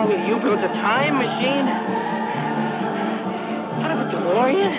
[0.00, 1.68] Are you you built a time machine?
[3.84, 4.74] Out of a DeLorean?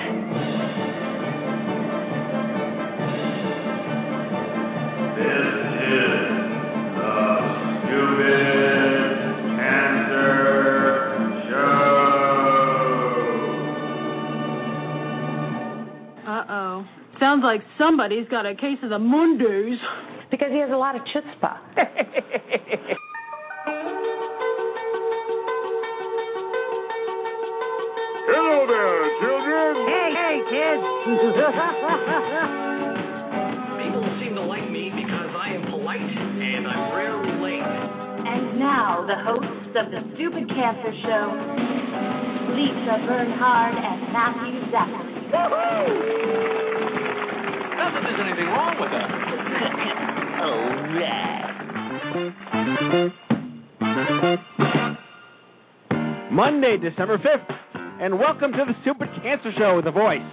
[5.13, 5.45] This
[5.93, 6.25] is
[6.97, 7.13] the
[7.85, 9.13] Stupid
[9.61, 10.33] Cancer
[11.51, 11.85] Show.
[16.25, 16.73] Uh oh.
[17.19, 19.77] Sounds like somebody's got a case of the Mondays.
[20.31, 21.57] Because he has a lot of chutzpah.
[28.61, 29.73] Hello there, children.
[29.89, 30.85] Hey, hey, kids.
[33.81, 37.65] People seem to like me because I am polite and I'm rarely late.
[37.65, 41.33] and now, the hosts of the Stupid Cancer Show,
[42.53, 45.25] Lisa Bernhard and Matthew Zachary.
[47.81, 49.09] Not that there's anything wrong with that.
[56.31, 57.60] Monday, December 5th,
[58.01, 60.25] and welcome to the Stupid Cancer Show with the voice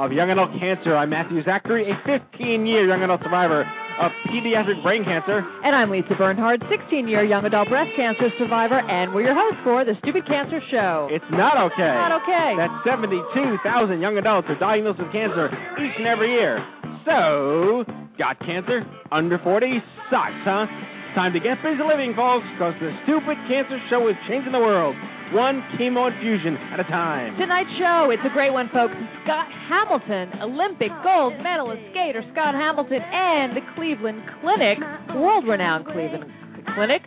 [0.00, 0.96] of young adult cancer.
[0.96, 3.60] I'm Matthew Zachary, a 15 year young adult survivor
[4.00, 5.44] of pediatric brain cancer.
[5.60, 9.60] And I'm Lisa Bernhard, 16 year young adult breast cancer survivor, and we're your hosts
[9.68, 11.12] for the Stupid Cancer Show.
[11.12, 11.92] It's not okay.
[11.92, 12.56] Not okay.
[12.56, 16.56] That 72,000 young adults are diagnosed with cancer each and every year.
[17.04, 17.84] So,
[18.16, 18.80] got cancer?
[19.12, 19.68] Under 40?
[20.08, 20.64] Sucks, huh?
[20.64, 24.64] It's time to get busy living, folks, because the Stupid Cancer Show is changing the
[24.64, 24.96] world,
[25.32, 27.36] one chemo infusion at a time.
[27.38, 28.94] Tonight's show, it's a great one, folks.
[29.24, 34.78] Scott Hamilton, Olympic gold medalist skater Scott Hamilton, and the Cleveland Clinic,
[35.14, 36.26] world renowned Cleveland
[36.74, 37.02] Clinic.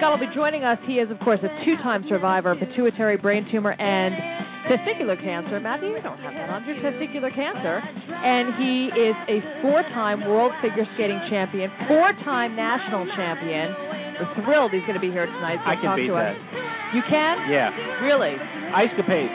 [0.00, 0.78] Scott will be joining us.
[0.88, 4.16] He is, of course, a two time survivor of pituitary brain tumor and
[4.64, 5.60] testicular cancer.
[5.60, 7.84] Matthew, you don't have that on your testicular cancer.
[7.84, 13.76] And he is a four time world figure skating champion, four time national champion.
[14.16, 15.60] We're thrilled he's going to be here tonight.
[15.64, 16.36] I can talk beat to that.
[16.36, 16.69] us.
[16.94, 17.50] You can?
[17.50, 17.70] Yeah.
[18.02, 18.34] Really?
[18.74, 19.30] Ice capade.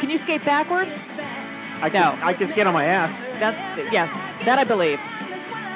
[0.00, 0.90] Can you skate backwards?
[1.82, 2.14] I can, No.
[2.22, 3.10] I can skate on my ass.
[3.40, 3.58] That's
[3.90, 4.08] yes,
[4.46, 4.98] that I believe.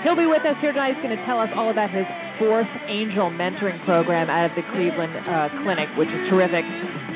[0.04, 0.94] He'll be with us here tonight.
[0.94, 2.06] He's going to tell us all about his
[2.38, 6.62] fourth Angel mentoring program out of the Cleveland uh, Clinic, which is terrific.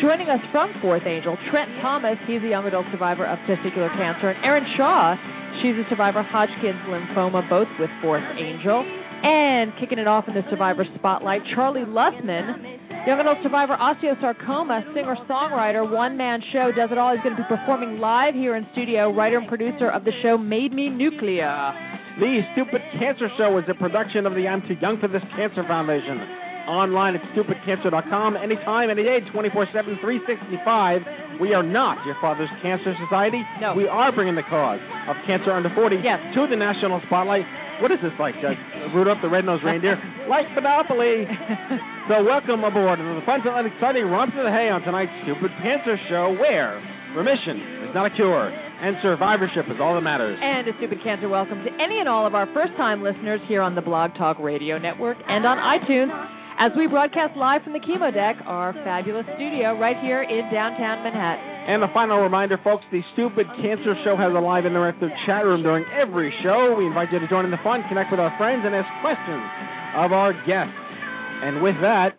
[0.01, 2.17] Joining us from Fourth Angel, Trent Thomas.
[2.27, 5.15] He's a young adult survivor of testicular cancer, and Erin Shaw.
[5.63, 8.81] She's a survivor of Hodgkin's lymphoma, both with Fourth Angel.
[9.23, 15.17] And kicking it off in the survivor spotlight, Charlie Lustman, Young adult survivor osteosarcoma, singer
[15.29, 17.15] songwriter, one man show, does it all.
[17.15, 20.37] He's going to be performing live here in studio, writer and producer of the show
[20.37, 21.73] Made Me Nuclear.
[22.21, 25.65] The Stupid Cancer Show is a production of the I'm Too Young for This Cancer
[25.67, 26.21] Foundation.
[26.69, 31.41] Online at stupidcancer.com, anytime, any day, 24 7, 365.
[31.41, 33.41] We are not your father's cancer society.
[33.63, 33.73] No.
[33.75, 34.79] We are bringing the cause
[35.09, 36.21] of cancer under 40 Yes.
[36.37, 37.49] to the national spotlight.
[37.81, 38.35] What is this like?
[38.45, 38.53] Uh,
[38.93, 39.97] Rudolph the Red-Nosed Reindeer?
[40.29, 41.25] like Monopoly.
[42.11, 45.55] so welcome aboard to the fun and exciting romp to the hay on tonight's Stupid
[45.63, 46.83] Cancer Show, where
[47.15, 50.35] remission is not a cure and survivorship is all that matters.
[50.43, 53.63] And a stupid cancer welcome to any and all of our first time listeners here
[53.63, 56.11] on the Blog Talk Radio Network and on iTunes
[56.59, 61.07] as we broadcast live from the Chemo Deck, our fabulous studio right here in downtown
[61.07, 61.47] Manhattan.
[61.71, 65.63] And a final reminder, folks, the Stupid Cancer Show has a live interactive chat room
[65.63, 66.75] during every show.
[66.75, 69.47] We invite you to join in the fun, connect with our friends, and ask questions
[69.95, 70.90] of our guests.
[71.43, 72.17] And with that,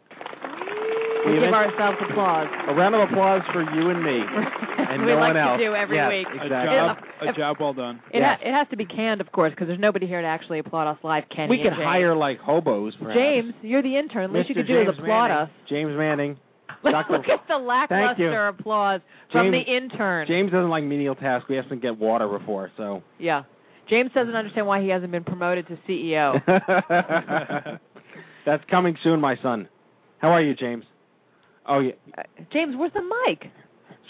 [1.25, 2.47] We give ourselves applause.
[2.67, 4.19] a round of applause for you and me.
[4.91, 5.57] And we no like one else.
[5.59, 6.27] to do every Yes, week.
[6.41, 6.75] Exactly.
[6.75, 8.01] job- a job well done.
[8.11, 8.39] It, Yes.
[8.41, 10.87] ha- it has to be canned, of course, because there's nobody here to actually applaud
[10.91, 11.23] us live.
[11.33, 13.17] Kenny We could hire like hobos, perhaps.
[13.17, 14.33] James, you're the intern.
[14.33, 14.57] Least you Mr.
[14.59, 15.37] could do James is applaud Manning.
[15.37, 15.49] us.
[15.69, 16.37] James Manning.
[16.83, 17.13] Dr.
[17.13, 18.99] Look at the lackluster applause
[19.31, 20.27] from James- the intern.
[20.27, 21.47] James doesn't like menial tasks.
[21.47, 23.03] We have to get water before, so.
[23.17, 23.43] Yeah.
[23.89, 26.41] James doesn't understand why he hasn't been promoted to CEO.
[28.45, 29.67] That's coming soon, my son.
[30.19, 30.85] How are you, James?
[31.67, 33.51] Oh yeah, Uh, James, where's the mic?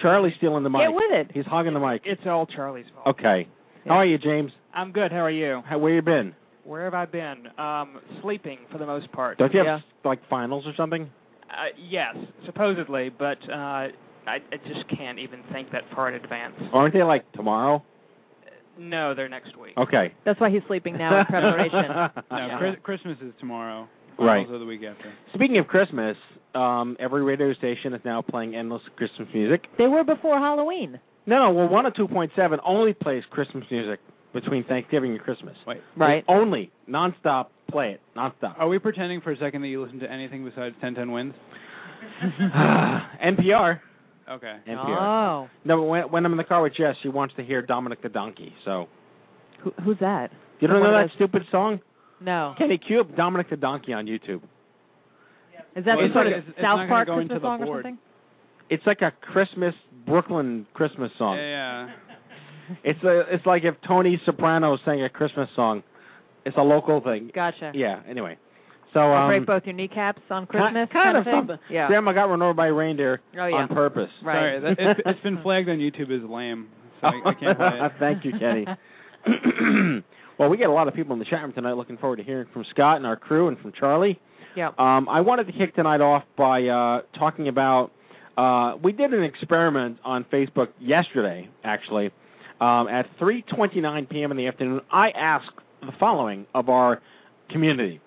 [0.02, 0.82] Charlie's stealing the mic.
[0.82, 1.32] Get with it.
[1.34, 2.02] He's hogging the mic.
[2.06, 3.16] It's all Charlie's fault.
[3.20, 3.48] Okay.
[3.86, 4.52] How are you, James?
[4.74, 5.12] I'm good.
[5.12, 5.62] How are you?
[5.66, 6.34] How, where you been?
[6.64, 7.48] Where have I been?
[7.58, 9.38] Um, sleeping for the most part.
[9.38, 9.80] Don't you have Yeah.
[10.10, 11.10] like finals or something?
[11.50, 11.54] Uh,
[11.90, 13.90] yes, supposedly, but uh, I,
[14.28, 16.54] I just can't even think that far in advance.
[16.72, 17.84] Aren't they like tomorrow?
[18.80, 19.74] No, they're next week.
[19.78, 20.14] Okay.
[20.26, 21.84] That's why he's sleeping now in preparation.
[22.32, 22.76] No, Yeah.
[22.82, 23.88] Christmas is tomorrow.
[24.20, 24.46] Right.
[24.46, 25.14] Also the week after.
[25.34, 26.16] Speaking of Christmas,
[26.54, 29.66] um, every radio station is now playing endless Christmas music.
[29.78, 31.00] They were before Halloween.
[31.26, 34.00] No, no, well, 102.7 only plays Christmas music
[34.34, 35.56] between Thanksgiving and Christmas.
[35.68, 35.82] Wait.
[35.96, 36.24] Right.
[36.28, 38.60] They only, nonstop, play it, nonstop.
[38.60, 41.34] Are we pretending for a second that you listen to anything besides 1010 wins?
[43.24, 43.80] NPR.
[44.30, 44.58] Okay.
[44.68, 45.02] NPR.
[45.02, 45.50] Oh.
[45.66, 48.02] No, but when, when I'm in the car with Jess, she wants to hear Dominic
[48.02, 48.54] the Donkey.
[48.66, 48.88] So
[49.64, 50.32] Who, who's that?
[50.60, 51.80] you don't know of that stupid song?
[52.22, 52.54] No.
[52.58, 54.42] Kenny cue up Dominic the Donkey on YouTube.
[55.76, 57.46] Is that Well, some it's sort not- of it's- it's South Park go Christmas the
[57.48, 57.98] song or something?
[58.70, 59.74] It's like a Christmas
[60.06, 61.38] Brooklyn Christmas song.
[61.38, 61.90] Yeah, yeah.
[62.86, 65.84] It's a, it's like if Tony Soprano sang a Christmas song.
[66.46, 67.30] It's a local thing.
[67.36, 67.72] Gotcha.
[67.76, 68.00] Yeah.
[68.10, 68.38] Anyway,
[68.94, 70.88] so um, break both your kneecaps on Christmas.
[70.92, 71.34] kind, of thing?
[71.36, 71.58] something.
[71.70, 71.88] Yeah.
[71.88, 73.56] Grandma got run over by a reindeer Oh yeah.
[73.58, 74.10] on purpose.
[74.24, 74.60] Right.
[74.60, 76.70] Sorry, that, it's, it's been flagged on YouTube as lame,
[77.02, 77.92] so I, I can't play it.
[78.00, 78.66] Thank you, Kenny.
[80.42, 81.74] Well, we get a lot of people in the chat room tonight.
[81.74, 84.20] Looking forward to hearing from Scott and our crew and from Charlie.
[84.58, 84.70] Yeah.
[84.70, 87.92] Um, I wanted to kick tonight off by uh, talking about.
[88.36, 92.08] Uh, we did an experiment on Facebook yesterday, actually,
[92.60, 94.32] um, at 3:29 p.m.
[94.32, 94.82] in the afternoon.
[94.92, 95.52] I asked
[95.82, 97.04] the following of our
[97.52, 98.02] community.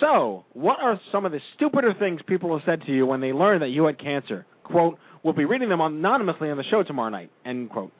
[0.00, 3.32] So, what are some of the stupider things people have said to you when they
[3.32, 4.44] learn that you had cancer?
[4.64, 7.92] Quote, we'll be reading them anonymously on the show tomorrow night, end quote.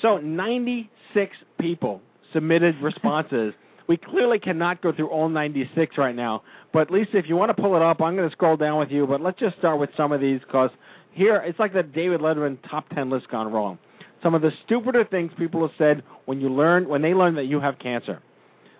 [0.00, 2.00] So, 96 people
[2.32, 3.54] submitted responses.
[3.88, 6.42] we clearly cannot go through all 96 right now,
[6.72, 8.90] but Lisa, if you want to pull it up, I'm going to scroll down with
[8.90, 10.70] you, but let's just start with some of these because
[11.12, 13.78] here, it's like the David Letterman top 10 list gone wrong.
[14.22, 17.44] Some of the stupider things people have said when you learn when they learn that
[17.44, 18.22] you have cancer.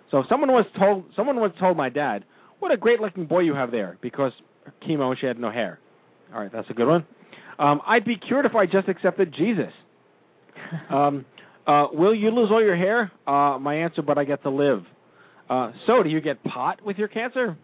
[0.09, 2.23] So someone was told someone once told my dad,
[2.59, 4.31] "What a great looking boy you have there," because
[4.87, 5.79] chemo she had no hair.
[6.33, 7.05] All right, that's a good one.
[7.59, 9.73] Um, I'd be cured if I just accepted Jesus.
[10.89, 11.25] Um,
[11.67, 13.11] uh, will you lose all your hair?
[13.25, 14.83] Uh, my answer, but I get to live.
[15.49, 17.57] Uh, so, do you get pot with your cancer?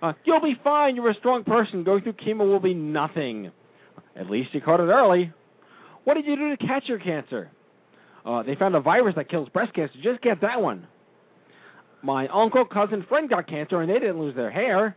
[0.00, 0.96] Uh, you'll be fine.
[0.96, 1.84] You're a strong person.
[1.84, 3.50] Going through chemo will be nothing.
[4.16, 5.32] At least you caught it early.
[6.04, 7.50] What did you do to catch your cancer?
[8.24, 9.94] Uh, they found a virus that kills breast cancer.
[10.02, 10.86] Just get that one.
[12.02, 14.96] My uncle, cousin, friend got cancer and they didn't lose their hair.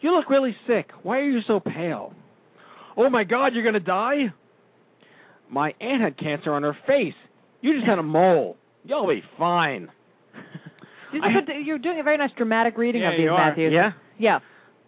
[0.00, 0.90] You look really sick.
[1.02, 2.14] Why are you so pale?
[2.96, 4.32] Oh my God, you're going to die?
[5.50, 7.14] My aunt had cancer on her face.
[7.60, 8.56] You just had a mole.
[8.84, 9.88] You'll be fine.
[11.12, 13.56] I are you're doing a very nice dramatic reading Yeah, of these, you are.
[13.58, 13.90] Yeah?
[14.18, 14.38] Yeah.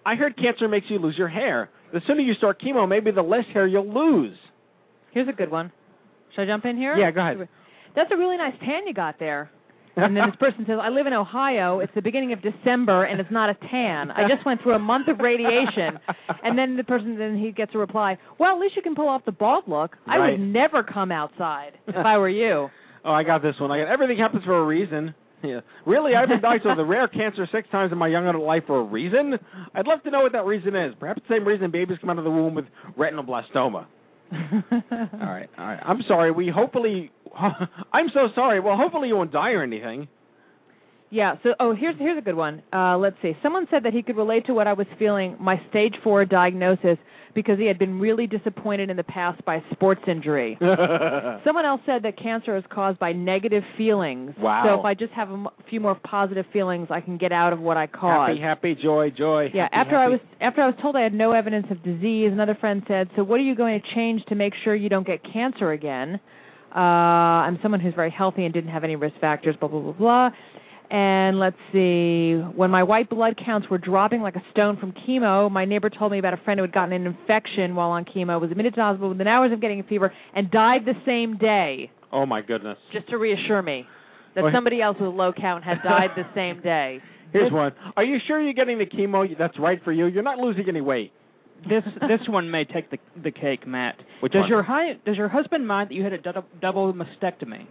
[0.07, 1.69] I heard cancer makes you lose your hair.
[1.93, 4.37] The sooner you start chemo, maybe the less hair you'll lose.
[5.13, 5.73] Here's a good one.
[6.35, 6.97] Should I jump in here?
[6.97, 7.49] Yeah, go ahead.
[7.95, 9.51] That's a really nice tan you got there.
[9.97, 11.81] And then this person says, I live in Ohio.
[11.81, 14.11] It's the beginning of December, and it's not a tan.
[14.11, 15.99] I just went through a month of radiation.
[16.43, 19.09] And then the person, then he gets a reply, Well, at least you can pull
[19.09, 19.97] off the bald look.
[20.07, 20.31] I Right.
[20.33, 22.69] would never come outside if I were you.
[23.05, 23.73] Oh, I got this one.
[23.73, 25.15] I got everything happens for a reason.
[25.45, 25.63] Yeah.
[25.87, 28.63] Really, I've been diagnosed with a rare cancer six times in my young adult life
[28.69, 29.35] for a reason.
[29.75, 30.95] I'd love to know what that reason is.
[31.01, 32.67] Perhaps the same reason babies come out of the womb with
[32.97, 33.87] retinoblastoma.
[34.33, 34.39] All
[35.29, 35.81] right, all right.
[35.85, 36.31] I'm sorry.
[36.31, 37.11] We hopefully.
[37.93, 38.61] I'm so sorry.
[38.61, 40.09] Well, hopefully you won't die or anything.
[41.13, 41.35] Yeah.
[41.43, 42.63] So, oh, here's here's a good one.
[42.73, 43.33] Uh, let's see.
[43.43, 46.97] Someone said that he could relate to what I was feeling, my stage four diagnosis,
[47.35, 50.57] because he had been really disappointed in the past by a sports injury.
[51.45, 54.33] Someone else said that cancer is caused by negative feelings.
[54.39, 54.63] Wow.
[54.67, 57.53] So if I just have a m- few more positive feelings, I can get out
[57.53, 58.39] of what I caused.
[58.39, 59.51] happy, happy, joy, joy.
[59.53, 62.31] Yeah, happy, after I was after I was told I had no evidence of disease,
[62.33, 65.07] another friend said, "So what are you going to change to make sure you don't
[65.07, 66.21] get cancer again?"
[66.75, 66.79] Uh,
[67.45, 69.57] I'm someone who's very healthy and didn't have any risk factors.
[69.61, 70.31] Blah blah blah blah.
[70.91, 75.51] And let's see, when my white blood counts were dropping like a stone from chemo,
[75.51, 78.39] my neighbor told me about a friend who had gotten an infection while on chemo,
[78.41, 81.39] was admitted to the hospital within hours of getting a fever, and died the same
[81.39, 81.91] day.
[82.13, 82.77] Oh my goodness.
[82.93, 83.87] Just to reassure me
[84.35, 87.01] that Well, somebody else with a low count had died the same day.
[87.33, 87.73] Here's one.
[87.97, 90.07] Are you sure you're getting the chemo that's right for you?
[90.07, 91.13] You're not losing any weight.
[91.67, 93.95] This this one may take the the cake, Matt.
[94.21, 94.51] Which does one?
[94.51, 97.67] your hi- does your husband mind that you had a dou- double mastectomy?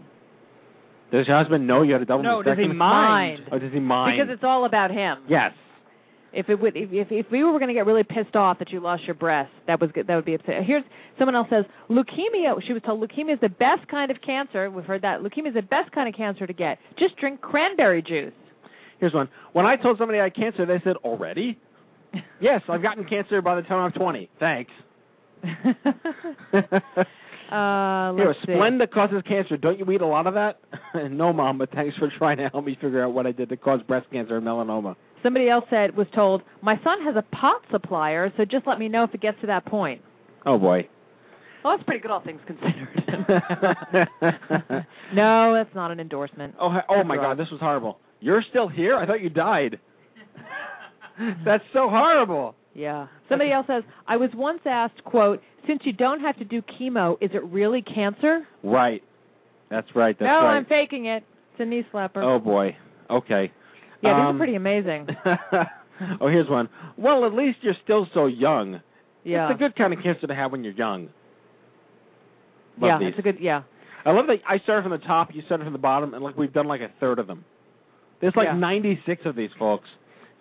[1.11, 3.41] Does your husband know you had a double No, does he mind?
[3.51, 4.17] Oh, does he mind?
[4.19, 5.19] Because it's all about him.
[5.29, 5.51] yes.
[6.33, 8.69] If it would, if if, if we were going to get really pissed off that
[8.71, 10.63] you lost your breast, that was good, that would be upset.
[10.65, 10.83] Here's
[11.19, 12.55] someone else says leukemia.
[12.65, 14.69] She was told leukemia is the best kind of cancer.
[14.71, 16.77] We've heard that leukemia is the best kind of cancer to get.
[16.97, 18.31] Just drink cranberry juice.
[19.01, 19.27] Here's one.
[19.51, 21.59] When I told somebody I had cancer, they said, "Already?"
[22.39, 24.29] yes, I've gotten cancer by the time I'm 20.
[24.39, 24.71] Thanks.
[27.51, 28.53] Uh, let's see.
[28.53, 29.57] Splenda causes cancer.
[29.57, 30.59] Don't you eat a lot of that?
[31.11, 33.57] no, mom, but thanks for trying to help me figure out what I did to
[33.57, 34.95] cause breast cancer and melanoma.
[35.23, 38.87] Somebody else said was told my son has a pot supplier, so just let me
[38.87, 40.01] know if it gets to that point.
[40.45, 40.87] Oh boy.
[41.63, 42.89] Well, that's pretty good, all things considered.
[45.13, 46.55] no, that's not an endorsement.
[46.59, 47.99] Oh, oh my God, this was horrible.
[48.19, 48.95] You're still here?
[48.95, 49.79] I thought you died.
[51.45, 52.55] That's so horrible.
[52.73, 53.07] Yeah.
[53.27, 57.17] Somebody else says, I was once asked, quote, since you don't have to do chemo,
[57.21, 58.47] is it really cancer?
[58.63, 59.03] Right.
[59.69, 60.17] That's right.
[60.17, 60.57] That's no, right.
[60.57, 61.23] I'm faking it.
[61.53, 62.17] It's a knee slapper.
[62.23, 62.75] Oh boy.
[63.09, 63.51] Okay.
[64.01, 65.07] yeah, these um, are pretty amazing.
[66.21, 66.69] oh, here's one.
[66.97, 68.81] Well, at least you're still so young.
[69.23, 69.49] Yeah.
[69.49, 71.09] It's a good kind of cancer to have when you're young.
[72.79, 73.07] Love yeah, these.
[73.09, 73.63] it's a good, yeah.
[74.05, 76.37] I love that I started from the top, you started from the bottom, and like
[76.37, 77.45] we've done like a third of them.
[78.19, 78.55] There's like Yeah.
[78.55, 79.87] 96 of these, folks.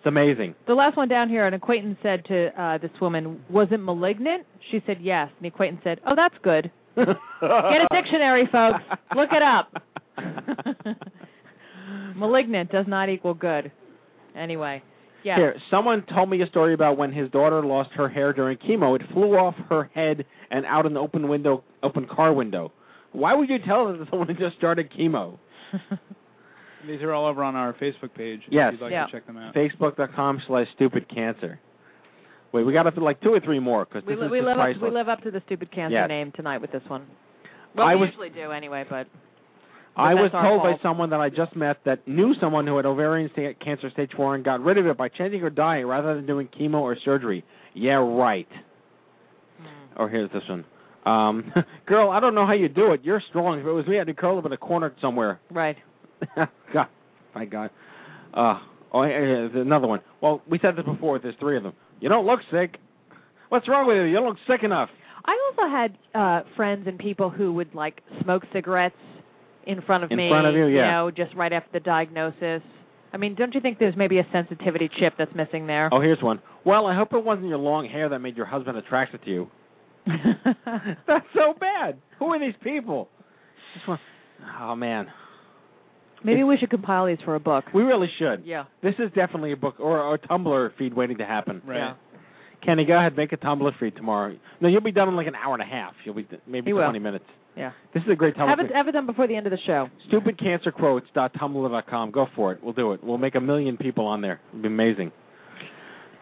[0.01, 0.55] It's amazing.
[0.65, 4.47] The last one down here, an acquaintance said to uh, this woman, was it malignant?
[4.71, 5.29] She said yes.
[5.37, 6.71] And the acquaintance said, oh, that's good.
[6.95, 8.83] Get a dictionary, folks.
[9.15, 10.97] Look it up.
[12.15, 13.71] malignant does not equal good.
[14.35, 14.81] Anyway,
[15.23, 15.35] yeah.
[15.35, 18.95] Here, someone told me a story about when his daughter lost her hair during chemo.
[18.95, 22.71] It flew off her head and out an open window, open car window.
[23.11, 25.37] Why would you tell that to someone who just started chemo?
[26.87, 28.41] These are all over on our Facebook page.
[28.49, 28.73] Yes.
[28.73, 29.05] If you'd like Yeah.
[29.05, 29.53] to check them out.
[29.53, 31.59] Facebook.com slash stupid cancer.
[32.51, 34.31] Wait, we got up to like two or three more because we, this li- is
[34.31, 36.09] we just live up, we live up to the stupid cancer Yes.
[36.09, 37.05] name tonight with this one.
[37.75, 39.07] Well, I we was usually do anyway, but
[39.95, 42.75] I was that's our told by someone that I just met that knew someone who
[42.77, 45.85] had ovarian sta- cancer stage four and got rid of it by changing her diet
[45.85, 47.45] rather than doing chemo or surgery.
[47.73, 48.47] Yeah, right.
[49.59, 50.01] Hmm.
[50.01, 50.65] Or here's this one.
[51.05, 51.53] Um,
[51.85, 53.01] girl, I don't know how you do it.
[53.03, 53.59] You're strong.
[53.59, 55.39] If it was me, I'd be curled up in a corner somewhere.
[55.49, 55.77] right.
[56.73, 56.87] God,
[57.35, 57.69] my God.
[58.33, 58.59] Uh,
[58.93, 59.99] oh, here- here's another one.
[60.21, 61.19] Well, we said this before.
[61.19, 61.73] There's three of them.
[61.99, 62.77] You don't look sick.
[63.49, 64.03] What's wrong with you?
[64.03, 64.89] You don't look sick enough.
[65.25, 68.95] I also had uh friends and people who would like smoke cigarettes
[69.67, 70.29] in front of In me.
[70.29, 70.89] front of you, yeah.
[70.91, 72.63] know, just right after the diagnosis.
[73.13, 75.89] I mean, don't you think there's maybe a sensitivity chip that's missing there?
[75.91, 76.41] Oh, here's one.
[76.65, 79.47] Well, I hope it wasn't your long hair that made your husband attracted to you.
[81.05, 81.97] That's so bad.
[82.19, 83.09] Who are these people?
[83.75, 83.99] Just one-
[84.59, 85.05] Oh man,
[86.23, 87.65] maybe we should compile these for a book.
[87.73, 88.43] we really should.
[88.45, 88.65] Yeah.
[88.83, 91.61] This is definitely a book or, or a Tumblr feed waiting to happen.
[91.65, 91.77] Right.
[91.77, 91.93] Yeah.
[92.65, 94.35] Kenny, go ahead, make a Tumblr feed tomorrow.
[94.59, 95.93] No, you'll be done in like an hour and a half.
[96.05, 96.83] You'll be maybe He will.
[96.83, 97.25] 20 minutes.
[97.57, 97.71] Yeah.
[97.93, 98.47] This is a great Tumblr.
[98.47, 99.89] Have it have it done before the end of the show.
[100.11, 102.11] stupidcancerquotes.tumblr.com.
[102.11, 102.63] Go for it.
[102.63, 103.03] We'll do it.
[103.03, 104.39] We'll make a million people on there.
[104.49, 105.11] It'll be amazing.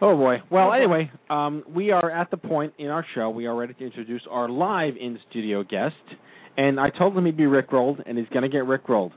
[0.02, 0.36] Oh boy.
[0.50, 3.84] Well, anyway, um, we are at the point in our show we are ready to
[3.84, 5.94] introduce our live in studio guest,
[6.56, 9.12] and I told him he'd be rickrolled, and he's going to get rickrolled.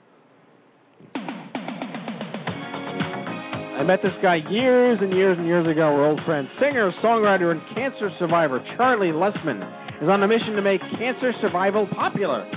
[3.83, 5.91] I met this guy years and years and years ago.
[5.91, 6.47] We're old friends.
[6.55, 9.59] Singer, songwriter, and cancer survivor Charlie Lustman
[9.99, 12.47] is on a mission to make cancer survival popular.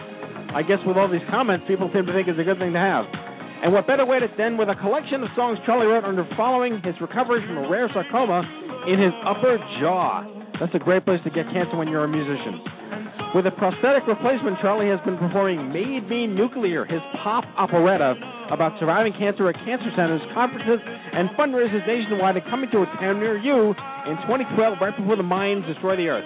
[0.54, 2.78] I guess with all these comments, people seem to think it's a good thing to
[2.78, 3.10] have.
[3.58, 6.78] And what better way to than with a collection of songs Charlie wrote under following
[6.86, 8.46] his recovery from a rare sarcoma
[8.86, 10.22] in his upper jaw.
[10.62, 12.85] That's a great place to get cancer when you're a musician.
[13.36, 18.16] With a prosthetic replacement, Charlie has been performing Made Me Nuclear, his pop operetta
[18.48, 23.20] about surviving cancer at cancer centers, conferences, and fundraisers nationwide and coming to a town
[23.20, 23.76] near you
[24.08, 26.24] in 2012, right before the mines destroy the earth.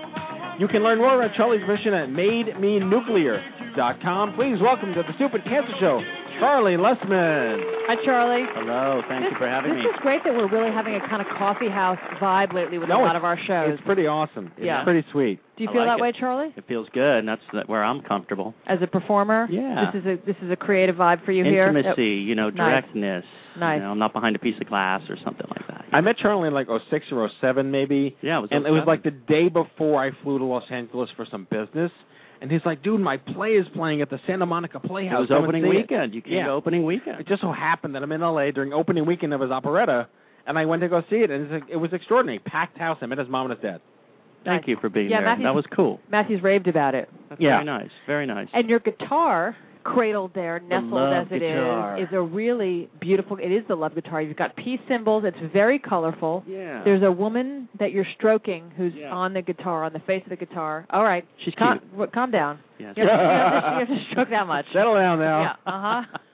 [0.62, 4.38] You can learn more about Charlie's mission at MadeMeNuclear.com.
[4.38, 5.98] Please welcome to the Stupid Cancer Show,
[6.40, 7.60] Charlie Lustman.
[7.86, 8.46] Hi, Charlie.
[8.56, 9.90] Hello, thank this, you for having this me.
[9.92, 13.02] is great that we're really having a kind of coffee house vibe lately with No,
[13.02, 13.74] a lot of our shows.
[13.76, 14.50] It's pretty awesome.
[14.56, 14.82] It's Yeah.
[14.82, 15.38] pretty sweet.
[15.56, 16.02] Do you I feel like that it.
[16.02, 16.52] way, Charlie?
[16.56, 18.54] It feels good, and that's where I'm comfortable.
[18.66, 19.46] As a performer?
[19.50, 19.90] Yeah.
[19.92, 21.68] This is a this is a creative vibe for you here.
[21.68, 23.24] Intimacy, you know, directness.
[23.58, 23.76] Nice.
[23.78, 25.84] You know, I'm not behind a piece of glass or something like that.
[25.92, 28.16] I met Charlie in like '06 or '07 maybe.
[28.22, 28.50] Yeah, it was.
[28.52, 31.46] and oh it was like the day before I flew to Los Angeles for some
[31.50, 31.90] business.
[32.40, 35.24] And he's like, dude, my play is playing at the Santa Monica Playhouse.
[35.24, 35.30] it Playhouse.
[35.30, 36.14] was opening see it." weekend.
[36.14, 36.46] You came Yeah.
[36.46, 37.20] to opening weekend.
[37.20, 40.06] It just so happened that I'm in LA during opening weekend of his operetta,
[40.46, 42.38] and I went to go see it, and it's, it was extraordinary.
[42.38, 42.98] Packed house.
[43.02, 43.80] I met his mom and his dad.
[44.44, 45.26] Thank you for being Yeah, there.
[45.28, 46.00] Matthew's- That was cool.
[46.10, 47.10] Matthew's raved about it.
[47.28, 47.56] That's Yeah.
[47.56, 47.90] very nice.
[48.06, 48.48] Very nice.
[48.54, 51.98] And your guitar, cradled there, nestled love as it is, guitar.
[52.00, 53.36] is a really beautiful.
[53.38, 54.20] It is the love guitar.
[54.22, 55.24] You've got peace symbols.
[55.26, 56.44] It's very colorful.
[56.46, 56.82] yeah.
[56.84, 59.10] There's a woman that you're stroking who's Yeah.
[59.10, 60.86] on the guitar, on the face of the guitar.
[60.90, 61.90] All right, She's calm, cute.
[61.92, 62.58] w- calm down.
[62.78, 62.94] Yes.
[62.96, 64.64] You have, to, you, have to, you have to stroke that much.
[64.72, 65.42] Settle down now.
[65.42, 65.72] Yeah.
[65.72, 66.18] Uh huh.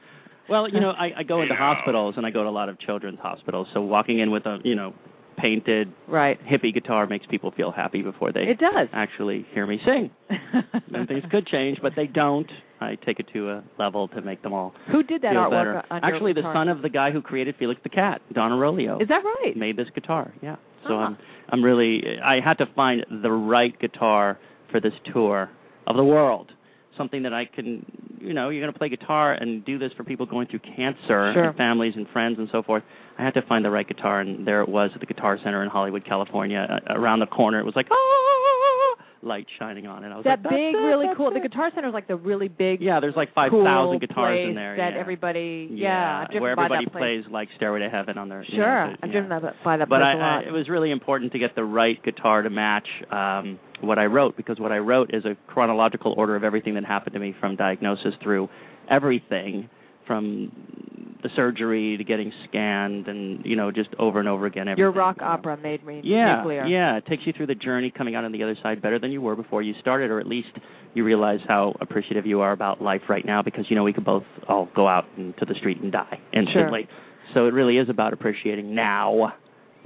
[0.48, 2.78] Well, you know, I, I go into hospitals, and I go to a lot of
[2.78, 3.66] children's hospitals.
[3.74, 4.94] So walking in with a, you know,
[5.36, 6.38] painted Right.
[6.46, 8.88] hippie guitar makes people feel happy before they It does.
[8.92, 10.10] actually hear me sing.
[10.90, 12.50] Then things could change, but they don't.
[12.80, 15.82] I take it to a level to make them all Who did that artwork better.
[15.90, 16.54] on Actually, the guitar?
[16.54, 19.56] son of the guy who created Felix the Cat, Don Oriolo, Is that right?
[19.56, 20.32] made this guitar.
[20.42, 20.56] Yeah.
[20.86, 21.06] So Ah.
[21.06, 21.16] I'm
[21.48, 24.38] I'm really I had to find the right guitar
[24.70, 25.48] for this tour
[25.86, 26.50] of the world.
[26.96, 27.84] Something that I can,
[28.20, 31.32] you know, you're going to play guitar and do this for people going through cancer
[31.34, 31.44] Sure.
[31.44, 32.82] and families and friends and so forth.
[33.18, 35.62] I had to find the right guitar, and there it was at the Guitar Center
[35.62, 36.66] in Hollywood, California.
[36.68, 40.08] Uh, around the corner, it was like, ah, light shining on it.
[40.12, 41.32] I was that like, big, "That's it, really cool.
[41.32, 41.40] The.
[41.40, 42.80] Guitar Center is like the really big.
[42.80, 44.76] Yeah, there's like five thousand cool guitars in there.
[44.76, 45.00] That yeah.
[45.00, 45.68] everybody.
[45.72, 48.42] Yeah, I've where everybody plays like Stairway to Heaven on their.
[48.42, 49.20] you Sure, know, the- I've yeah.
[49.20, 49.28] driven
[49.64, 50.44] by that but place I, a lot.
[50.44, 54.06] I, it was really important to get the right guitar to match um, what I
[54.06, 57.34] wrote because what I wrote is a chronological order of everything that happened to me
[57.40, 58.48] from diagnosis through
[58.90, 59.68] everything
[60.06, 60.52] from
[61.22, 64.62] the surgery to getting scanned and you know just over and over again.
[64.68, 65.32] Everything, Your rock you know.
[65.32, 66.66] opera made me Yeah, nuclear.
[66.66, 66.96] yeah.
[66.98, 69.20] It takes you through the journey, coming out on the other side better than you
[69.20, 70.48] were before you started, or at least
[70.94, 74.04] you realize how appreciative you are about life right now because you know we could
[74.04, 76.88] both all go out into the street and die instantly.
[77.34, 79.32] So it really is about appreciating now.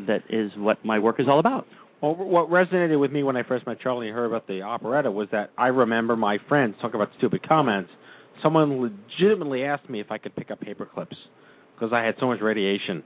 [0.06, 1.66] That is what my work is all about.
[2.02, 5.10] Well, what resonated with me when I first met Charlie and heard about the operetta
[5.10, 7.90] was that I remember my friends talking about stupid comments.
[8.42, 11.16] Someone legitimately asked me if I could pick up paper clips
[11.74, 13.02] because I had so much radiation,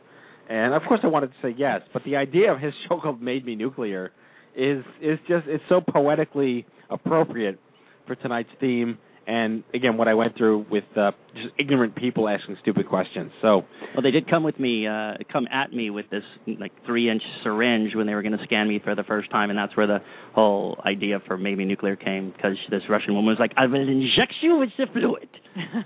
[0.48, 1.82] and of course I wanted to say yes.
[1.92, 4.12] But the idea of his show called "Made Me Nuclear"
[4.56, 7.58] is is just it's so poetically appropriate
[8.06, 8.98] for tonight's theme.
[9.26, 13.32] And again, what I went through with uh, just ignorant people asking stupid questions.
[13.42, 13.62] So
[13.94, 16.22] Well, they did come with me, uh, come at me with this
[16.60, 19.58] like three-inch syringe when they were going to scan me for the first time, and
[19.58, 19.98] that's where the
[20.34, 23.80] whole idea for Made Me Nuclear came because this Russian woman was like, "I will
[23.88, 25.28] inject you with the fluid."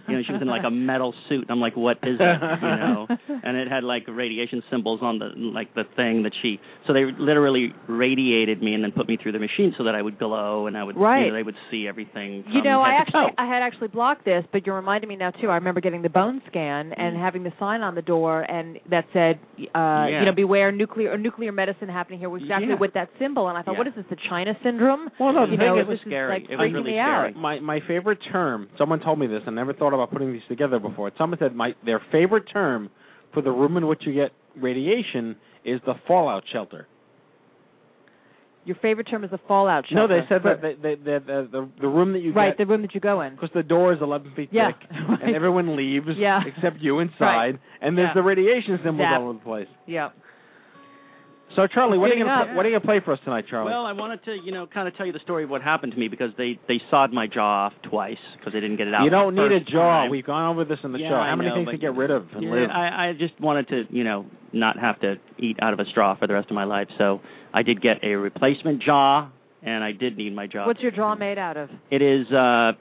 [0.08, 1.46] You know, she was in like a metal suit.
[1.50, 3.06] I'm like, "What is that?" You know,
[3.44, 6.58] and it had like radiation symbols on the like the thing that she.
[6.86, 10.02] So they literally radiated me and then put me through the machine so that I
[10.02, 11.24] would glow and I would, Right.
[11.24, 12.44] you know, they would see everything.
[12.52, 13.27] You know, I head to actually toe.
[13.36, 15.48] I had actually blocked this, but you're reminding me now too.
[15.48, 17.20] I remember getting the bone scan and Mm.
[17.20, 19.64] having the sign on the door and that said, uh,
[20.08, 20.20] Yeah.
[20.20, 22.28] you know, beware nuclear nuclear medicine happening here.
[22.30, 22.74] Was exactly Yeah.
[22.76, 23.78] with that symbol, and I thought, Yeah.
[23.78, 25.10] what is this, the China syndrome?
[25.18, 26.32] Well, no, the you thing know, is- it was scary.
[26.32, 27.30] like It was really out.
[27.30, 27.34] scary.
[27.34, 28.68] my my favorite term.
[28.78, 29.42] Someone told me this.
[29.46, 31.10] I never thought about putting these together before.
[31.18, 32.90] Someone said my their favorite term
[33.32, 36.86] for the room in which you get radiation is the fallout shelter.
[38.68, 40.06] Your favorite term is the fallout shelter.
[40.06, 42.58] No, they said For- that the the, the the the room that you right, get
[42.58, 43.34] the room that you go in.
[43.34, 45.22] because the door is 11 feet Yeah, thick right.
[45.22, 46.40] and everyone leaves Yeah.
[46.46, 47.60] except you inside, Right.
[47.80, 48.14] and there's Yeah.
[48.14, 49.68] the radiation symbols all over the place.
[49.86, 50.10] Yeah.
[51.56, 52.46] So Charlie, what are you gonna up.
[52.48, 53.70] play, what are you gonna play for us tonight, Charlie?
[53.72, 55.92] Well, I wanted to, you know, kind of tell you the story of what happened
[55.92, 58.92] to me because they they sawed my jaw off twice because they didn't get it
[58.94, 59.02] out.
[59.04, 60.02] you don't need a jaw.
[60.02, 60.10] time.
[60.10, 61.14] We've gone over this in the Yeah, show.
[61.16, 62.70] I How many know, things but- to get rid of and Yeah, live?
[62.70, 66.14] I I just wanted to, you know, not have to eat out of a straw
[66.16, 66.88] for the rest of my life.
[66.98, 67.20] So
[67.52, 69.30] I did get a replacement jaw,
[69.62, 70.66] and I did need my jaw.
[70.66, 71.70] What's your jaw made out of?
[71.90, 72.72] It is uh,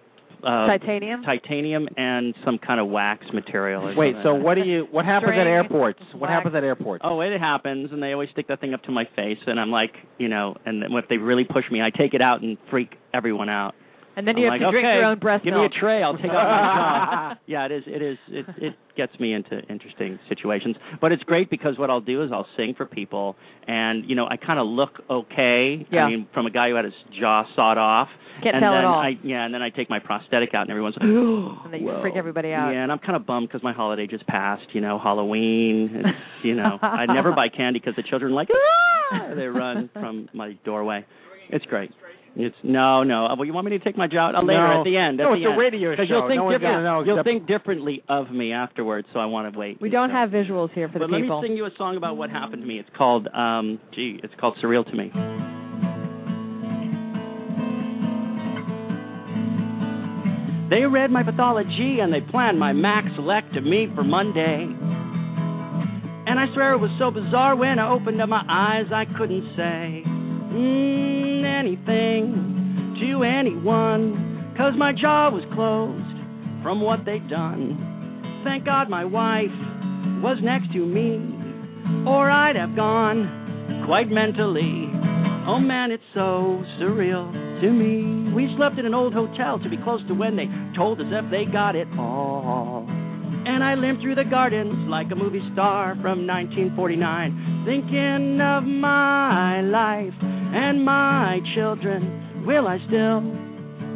[0.43, 1.23] uh, Titanium?
[1.23, 3.87] titanium, and some kind of wax material.
[3.87, 4.87] or Wait, so what do you?
[4.91, 5.99] What happens at String, airports?
[6.13, 6.31] What wax.
[6.31, 7.03] happens at airports?
[7.05, 9.71] Oh, it happens, and they always stick that thing up to my face, and I'm
[9.71, 12.95] like, you know, and if they really push me, I take it out and freak
[13.13, 13.73] everyone out.
[14.17, 15.71] And then I'm you have like, to drink okay, your own breast Give milk.
[15.71, 16.01] me a tray.
[16.01, 17.39] I'll take out my jaw.
[17.45, 17.83] Yeah, it is.
[17.85, 18.17] It is.
[18.29, 20.75] It it gets me into interesting situations.
[20.99, 23.35] But it's great because what I'll do is I'll sing for people,
[23.67, 25.85] and you know, I kind of look okay.
[25.91, 26.05] Yeah.
[26.05, 28.07] I mean, from a guy who had his jaw sawed off.
[28.41, 28.99] Can't and tell then at all.
[28.99, 31.81] I, yeah, and then I take my prosthetic out, and everyone's like, oh, And then
[31.81, 32.01] you whoa.
[32.01, 32.71] freak everybody out.
[32.71, 34.65] Yeah, and I'm kind of bummed because my holiday just passed.
[34.73, 35.91] You know, Halloween.
[35.93, 36.07] It's,
[36.43, 38.49] you know, I never buy candy because the children are like,
[39.11, 39.33] ah!
[39.35, 41.05] they run from my doorway.
[41.49, 41.91] It's great.
[42.39, 43.25] It's no, no.
[43.25, 44.79] Uh, Well, you want me to take my out uh, later No.
[44.81, 45.17] at the end?
[45.17, 45.59] No, at it's the a end.
[45.59, 46.03] radio show.
[46.03, 47.07] you'll think No different.
[47.07, 49.81] You'll think differently of me afterwards, so I want to wait.
[49.81, 51.41] We don't So- have visuals here for the but let people.
[51.41, 52.77] me sing you a song about what happened to me.
[52.77, 55.11] It's called, um, gee, it's called "Surreal to Me."
[60.69, 64.67] They read my pathology and they planned my maxillectomy for Monday.
[66.27, 69.47] And I swear it was so bizarre when I opened up my eyes, I couldn't
[69.55, 70.03] say
[70.51, 76.17] mm, anything to anyone, 'cause my jaw was closed
[76.63, 77.77] from what they'd done.
[78.43, 79.51] Thank God my wife
[80.21, 81.19] was next to me,
[82.05, 83.29] or I'd have gone
[83.85, 84.89] quite mentally.
[85.47, 87.31] Oh man, it's so surreal
[87.61, 88.31] to me.
[88.33, 91.29] We slept in an old hotel to be close to when they told us if
[91.29, 92.85] they got it all.
[93.45, 99.61] And I limped through the gardens like a movie star from 1949, thinking of my
[99.61, 100.13] life
[100.57, 102.43] and my children.
[102.47, 103.21] Will I still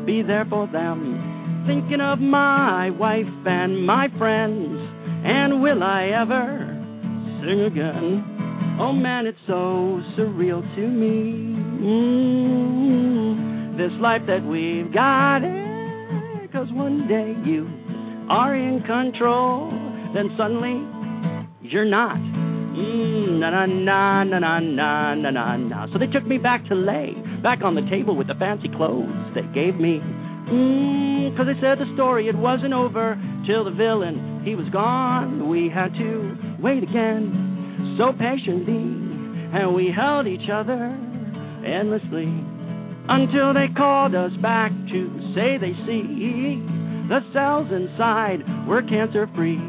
[0.05, 1.63] be there for them?
[1.65, 4.77] Thinking of my wife and my friends,
[5.25, 6.67] and will I ever
[7.41, 8.77] sing again?
[8.79, 11.57] Oh man, it's so surreal to me.
[11.81, 17.67] Mm, this life that we've got, eh, cause one day you
[18.29, 19.71] are in control,
[20.13, 20.85] then suddenly
[21.63, 22.40] you're not.
[22.81, 25.87] Mm, na na na na na na na na na.
[25.93, 27.13] So they took me back to lay,
[27.43, 30.01] back on the table with the fancy clothes they gave me.
[30.01, 35.47] Mm, cause they said the story, it wasn't over till the villain, he was gone.
[35.47, 38.81] We had to wait again, so patiently,
[39.53, 40.97] and we held each other
[41.63, 42.27] endlessly.
[43.07, 46.63] until they called us back to say they see
[47.09, 49.59] the cells inside were cancer free.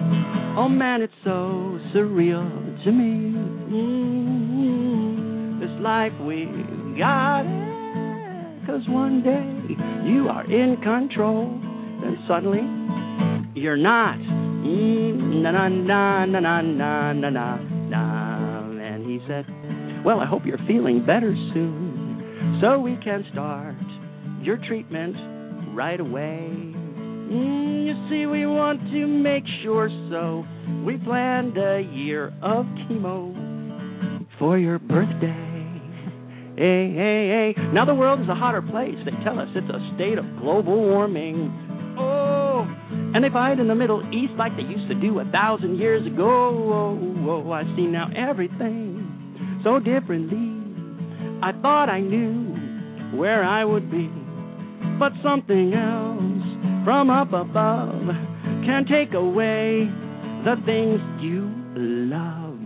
[0.57, 3.33] Oh man, it's so surreal to me.
[3.73, 6.47] Mm, this life we
[6.99, 8.67] got it.
[8.67, 9.75] Cause one day
[10.09, 11.49] you are in control,
[12.01, 12.63] then suddenly
[13.55, 14.19] you're not.
[14.19, 17.57] Mm, na na na na na na na na
[17.89, 18.71] na.
[18.81, 19.47] And he said,
[20.05, 23.77] Well, I hope you're feeling better soon, so we can start
[24.43, 25.17] your treatment
[25.75, 26.72] right away.
[27.33, 30.45] Mm, you see, we want to make sure, so
[30.85, 35.49] we planned a year of chemo for your birthday.
[36.57, 37.63] Hey, hey, hey.
[37.73, 38.97] Now the world is a hotter place.
[39.07, 41.97] They tell us it's a state of global warming.
[41.99, 42.67] Oh,
[43.15, 46.07] and they fight in the Middle East like they used to do a thousand years
[46.07, 46.29] ago.
[46.29, 50.53] Oh, oh, I see now everything so differently.
[51.43, 54.11] I thought I knew where I would be,
[54.99, 56.42] but something else
[56.85, 58.07] from up above
[58.65, 59.89] can take away
[60.45, 62.59] the things you love.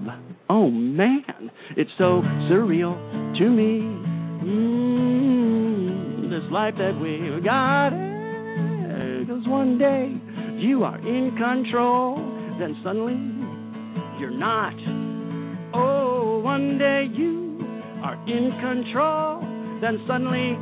[0.49, 2.97] Oh man, it's so surreal
[3.39, 3.81] to me.
[4.47, 7.91] Mm, this life that we've got.
[9.27, 10.15] Cause one day
[10.57, 12.17] you are in control,
[12.59, 13.19] then suddenly
[14.21, 14.73] you're not.
[15.75, 17.59] Oh, one day you
[18.03, 19.41] are in control,
[19.83, 20.57] then suddenly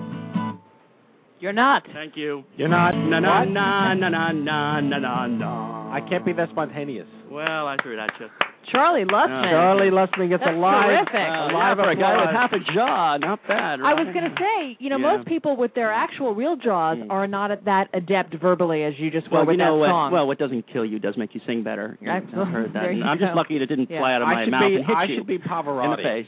[1.40, 1.82] you're not.
[1.92, 2.44] Thank you.
[2.56, 2.92] You're not.
[2.94, 3.48] Na na What?
[3.48, 5.90] na na na na na na na.
[5.92, 7.06] I can't be that spontaneous.
[7.30, 8.26] Well, I threw it at you.
[8.72, 9.50] Charlie Lustman.
[9.50, 11.14] Charlie Lustman gets That's a live, terrific.
[11.14, 13.80] a Uh, live yeah, for a guy with half a jaw, not bad.
[13.84, 15.16] I was going to say, you know, Yeah.
[15.16, 17.10] most people with their actual real jaws Mm.
[17.10, 19.88] are not that adept verbally as you just were Well, with you know that what?
[19.90, 20.12] song.
[20.12, 21.98] Well, what doesn't kill you does make you sing better.
[22.08, 22.80] I- I've heard that.
[22.80, 23.98] there And you I'm just lucky it didn't Yeah.
[24.00, 25.90] fly out of I my mouth be, and hit I you should be Pavarotti in
[25.90, 26.02] the Pavarotti.
[26.02, 26.26] face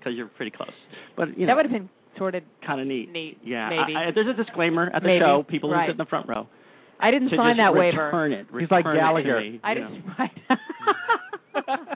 [0.00, 0.74] because you're pretty close.
[1.14, 3.10] But you know, that would have been sort of kind of neat.
[3.10, 3.38] neat.
[3.44, 3.96] Yeah, maybe.
[3.96, 5.20] I, I, there's a disclaimer at the Maybe.
[5.20, 5.44] show.
[5.48, 6.46] People who sit in the front row.
[7.00, 8.06] I didn't to sign just that waiver.
[8.06, 8.46] return it.
[8.58, 9.40] He's like return it to Gallagher.
[9.40, 10.04] me, I didn't.
[10.18, 10.30] Right.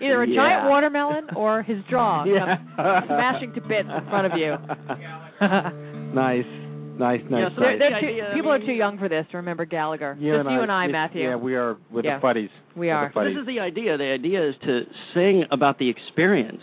[0.00, 0.34] Either a Yeah.
[0.34, 2.56] giant watermelon or his jaw Yeah.
[3.06, 4.50] smashing to bits in front of you.
[6.14, 6.44] nice,
[6.98, 7.30] nice, nice.
[7.30, 8.28] Yeah, so They're, they're too, idea.
[8.30, 10.14] I people are too young for this to remember Gallagher.
[10.20, 11.22] You Just and you I, and I, Matthew.
[11.22, 12.16] Yeah, we are with Yeah.
[12.18, 12.50] the buddies.
[12.76, 13.08] We are.
[13.08, 13.96] the So this is the idea.
[13.96, 14.82] The idea is to
[15.14, 16.60] sing about the experience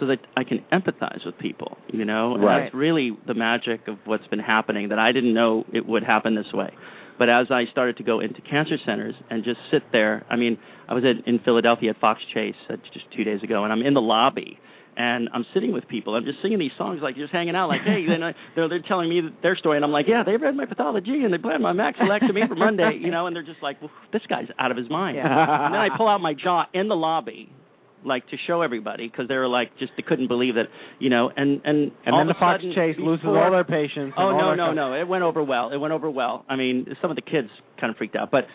[0.00, 2.34] so that I can empathize with people, you know?
[2.34, 2.64] And Right.
[2.64, 6.34] that's really the magic of what's been happening that I didn't know it would happen
[6.34, 6.70] this way.
[7.18, 10.58] But as I started to go into cancer centers and just sit there, I mean,
[10.88, 13.80] I was at, in Philadelphia at Fox Chase uh, just two days ago, and I'm
[13.80, 14.58] in the lobby,
[14.98, 16.14] and I'm sitting with people.
[16.14, 18.82] I'm just singing these songs, like just hanging out, like, hey, then I, they're they're
[18.86, 21.62] telling me their story, and I'm like, yeah, they read my pathology and they planned
[21.62, 24.76] my maxillectomy for Monday, you know, and they're just like, well, this guy's out of
[24.76, 25.16] his mind.
[25.16, 25.24] Yeah.
[25.64, 27.50] And then I pull out my jaw in the lobby,
[28.06, 30.66] like to show everybody, because they were like, just they couldn't believe that,
[30.98, 33.64] you know, and and and all then the Fox sudden, Chase loses before- all their
[33.64, 34.14] patience.
[34.16, 34.94] Oh no no kind no!
[34.94, 35.70] It went over well.
[35.72, 36.44] It went over well.
[36.48, 37.48] I mean, some of the kids
[37.80, 38.46] kind of freaked out, but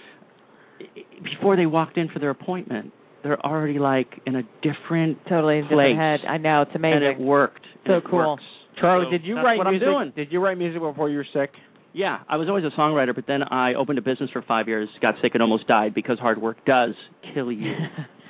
[0.80, 2.92] i- i- before they walked in for their appointment,
[3.24, 6.20] they're already like in a different Totally a place, different head.
[6.28, 7.04] I know it's amazing.
[7.04, 7.66] and it worked.
[7.86, 8.20] So It cool.
[8.20, 8.44] works.
[8.80, 9.88] Charlie, So did you write music?
[9.88, 10.12] doing.
[10.16, 11.52] Did you write music before you were sick?
[11.94, 14.88] Yeah, I was always a songwriter, but then I opened a business for five years,
[15.02, 16.96] got sick, and almost died because hard work does
[17.34, 17.74] kill you.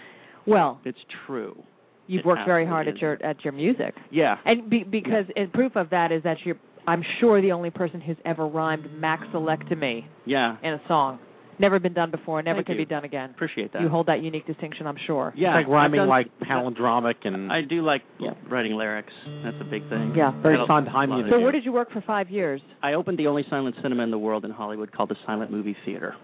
[0.46, 1.62] well, it's true.
[2.08, 4.38] you've It worked very hard at your at your music, Yeah.
[4.46, 6.58] and be, because and proof of that is that you're.
[6.88, 10.58] I'm sure the only person who's ever rhymed maxillectomy Yeah.
[10.64, 11.20] in a song.
[11.60, 12.42] Never been done before.
[12.42, 12.86] Never Thank can you.
[12.86, 13.30] be done again.
[13.30, 13.84] Appreciate that.
[13.84, 15.32] You hold that unique distinction, I'm sure.
[15.36, 15.60] yeah.
[15.60, 18.32] It's like rhyming done- like palindromic and I do like yeah.
[18.50, 19.14] writing lyrics.
[19.44, 20.16] That's a big thing.
[20.16, 20.32] Yeah.
[20.42, 21.32] very Got a Sondheim music.
[21.32, 22.62] So where did you work for five years?
[22.82, 25.78] I opened the only silent cinema in the world in Hollywood called the Silent Movie
[25.86, 26.16] Theater.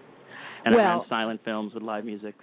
[0.64, 2.34] And I ran silent films with live music.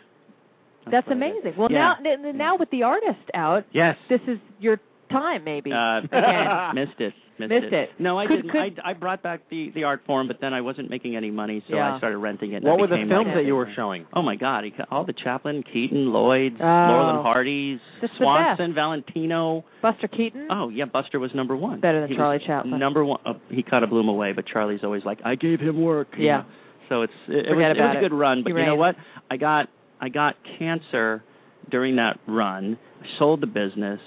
[0.91, 1.54] That's what amazing.
[1.58, 1.95] Well, Yeah.
[2.02, 3.98] now now with the artist out, Yes.
[4.10, 4.80] this is your
[5.12, 5.71] time, maybe.
[5.71, 6.74] Uh, Again.
[6.76, 7.13] missed it.
[7.38, 7.89] Missed, Missed it.
[8.00, 8.52] No, I Could- didn't.
[8.52, 11.32] could- I, I brought back the the art form, but then I wasn't making any
[11.32, 11.95] money, so Yeah.
[11.95, 12.58] I started renting it.
[12.58, 14.06] and What were the became films like- that you were showing?
[14.13, 14.63] Oh my God!
[14.63, 16.63] he All the Chaplin, Keaton, Lloyd's, Oh.
[16.65, 19.65] Laurel and Hardy's, Just Swanson, Valentino.
[19.82, 20.48] Buster Keaton.
[20.50, 21.82] Oh yeah, Buster was number one.
[21.82, 22.80] Better than He Charlie Chaplin.
[22.80, 23.19] Number one.
[23.26, 26.15] Oh, he kind of blew him away, but Charlie's always like, I gave him work.
[26.17, 26.38] Yeah.
[26.38, 26.45] know.
[26.88, 28.95] So it's it, it was, it was a good run, but He you know what?
[29.30, 29.67] I got
[30.06, 31.24] I got cancer
[31.72, 32.78] during that run.
[33.02, 34.00] I sold the business.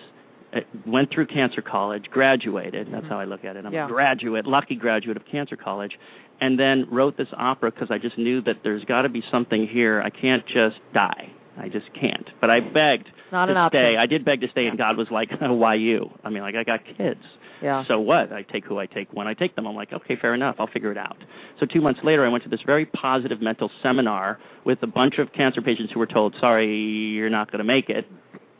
[0.55, 2.87] uh, Went through cancer college, graduated.
[2.91, 3.09] That's Mhm.
[3.11, 3.67] how I look at it.
[3.67, 3.85] I'm Yeah.
[3.85, 5.99] a graduate, lucky graduate of cancer college,
[6.41, 9.67] and then wrote this opera because I just knew that there's got to be something
[9.67, 10.01] here.
[10.03, 11.31] I can't just die.
[11.61, 12.31] I just can't.
[12.41, 13.79] But I begged Not to an option.
[13.81, 13.97] stay.
[13.99, 16.63] I did beg to stay, and God was like, "Why you?" I mean, like I
[16.65, 17.23] got kids.
[17.63, 17.83] Yeah.
[17.89, 18.33] So what?
[18.33, 19.67] I take who I take when I take them.
[19.67, 20.57] I'm like, okay, fair enough.
[20.59, 21.17] I'll figure it out.
[21.61, 25.15] So two months later, I went to this very positive mental seminar with a bunch
[25.19, 28.05] of cancer patients who were told, sorry, you're not going to make it.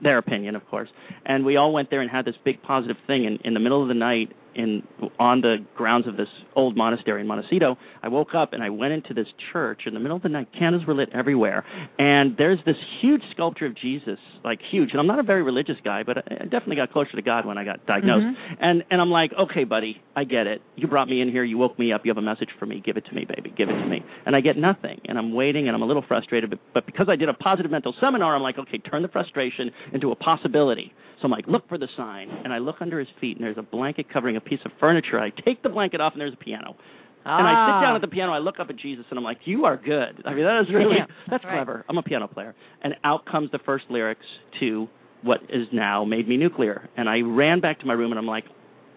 [0.01, 0.89] Their opinion, of course.
[1.27, 3.27] And we all went there and had this big positive thing.
[3.27, 4.83] And in the middle of the night in
[5.19, 7.79] on the grounds of this old monastery in Montecito.
[8.03, 10.49] I woke up and I went into this church in the middle of the night.
[10.59, 11.65] Candles were lit everywhere,
[11.99, 14.91] and there's this huge sculpture of Jesus, like huge.
[14.91, 17.57] And I'm not a very religious guy, but I definitely got closer to God when
[17.57, 18.27] I got diagnosed.
[18.27, 18.57] Mhm.
[18.61, 20.61] And and I'm like, okay, buddy, I get it.
[20.77, 21.45] You brought me in here.
[21.45, 22.05] You woke me up.
[22.05, 22.83] You have a message for me.
[22.85, 23.53] Give it to me, baby.
[23.57, 24.05] Give it to me.
[24.27, 25.01] And I get nothing.
[25.07, 26.51] And I'm waiting, and I'm a little frustrated.
[26.51, 29.71] But, but because I did a positive mental seminar, I'm like, okay, turn the frustration
[29.93, 30.93] into a possibility.
[31.21, 33.59] So I'm like, look for the sign, and I look under his feet, and there's
[33.59, 35.19] a blanket covering a piece of furniture.
[35.21, 36.77] I take the blanket off, and there's a piano.
[37.25, 37.81] And I sit Ah.
[37.83, 38.33] down at the piano.
[38.33, 40.73] I look up at Jesus, and I'm like, "You are good." I mean, that is
[40.73, 41.55] really Yeah, that's right.
[41.55, 41.85] clever.
[41.89, 44.25] I'm a piano player, and out comes the first lyrics
[44.61, 44.89] to
[45.23, 46.89] what is now made me nuclear.
[46.97, 48.45] And I ran back to my room, and I'm like,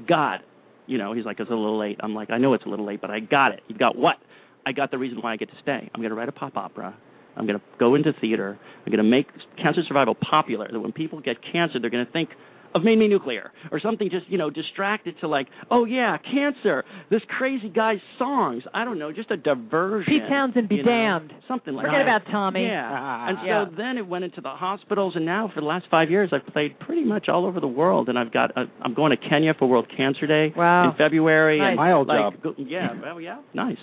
[0.08, 0.40] "God,"
[0.88, 1.12] you know.
[1.14, 3.12] He's like, "It's a little late." I'm like, "I know it's a little late, but
[3.12, 3.62] I got it.
[3.68, 4.18] You got what?
[4.66, 5.90] I got the reason why I get to stay.
[5.94, 6.96] I'm going to write a pop opera.
[7.36, 8.58] I'm going to go into theater.
[8.86, 9.28] I'm going to make
[9.62, 10.68] cancer survival popular.
[10.72, 12.30] That when people get cancer, they're going to think
[12.74, 16.84] of Made Me Nuclear or something just, you know, distracted to like, oh yeah, cancer,
[17.10, 18.64] this crazy guy's songs.
[18.74, 20.14] I don't know, just a diversion.
[20.14, 21.34] Pete Townshend, be you know, damned.
[21.48, 22.22] Something like Forget that.
[22.24, 22.64] about Tommy.
[22.66, 22.90] Yeah.
[22.92, 23.66] Ah, and so Yeah.
[23.78, 26.80] then it went into the hospitals, and now for the last five years, I've played
[26.80, 29.68] pretty much all over the world, and I've got, a, I'm going to Kenya for
[29.68, 30.92] World Cancer Day Wow.
[30.92, 31.60] in February.
[31.60, 31.68] Nice.
[31.70, 32.34] And My old like, job.
[32.42, 33.78] go- yeah, well, yeah, nice.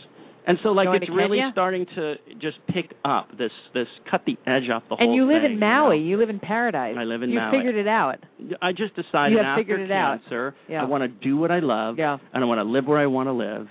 [0.49, 1.51] And so like Going it's really Kenya?
[1.53, 5.15] starting to just pick up this this cut the edge off the And whole And
[5.15, 5.59] you live thing, in?
[5.61, 5.99] Maui.
[5.99, 6.97] You live in paradise.
[6.99, 7.53] I live in you Maui.
[7.59, 8.17] You figured it out.
[8.63, 10.21] I just decided You have after figured it out.
[10.23, 10.81] cancer, Yeah.
[10.83, 12.17] I want to do what I love, Yeah.
[12.33, 13.69] and I want to live where I want to live,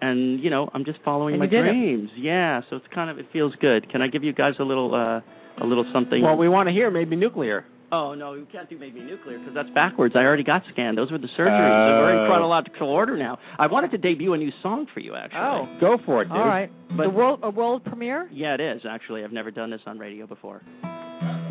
[0.00, 1.72] and you know, I'm just following And my you did it.
[1.72, 2.10] dreams.
[2.16, 3.90] Yeah, so it's kind of it feels good.
[3.90, 5.20] Can I give you guys a little uh
[5.62, 6.22] a little something?
[6.22, 7.64] Well, we want to hear Made Me Nuclear.
[7.92, 10.14] Oh no, you can't do Make Me Nuclear because that's backwards.
[10.16, 10.96] I already got scanned.
[10.98, 11.88] Those were the surgeries.
[11.88, 13.38] so we're in chronological order now.
[13.58, 15.40] I wanted to debut a new song for you actually.
[15.40, 15.78] Oh.
[15.80, 16.36] Go for it, dude.
[16.36, 16.70] All right.
[16.96, 18.28] But- the world a world premiere?
[18.32, 19.24] Yeah, it is actually.
[19.24, 20.62] I've never done this on radio before.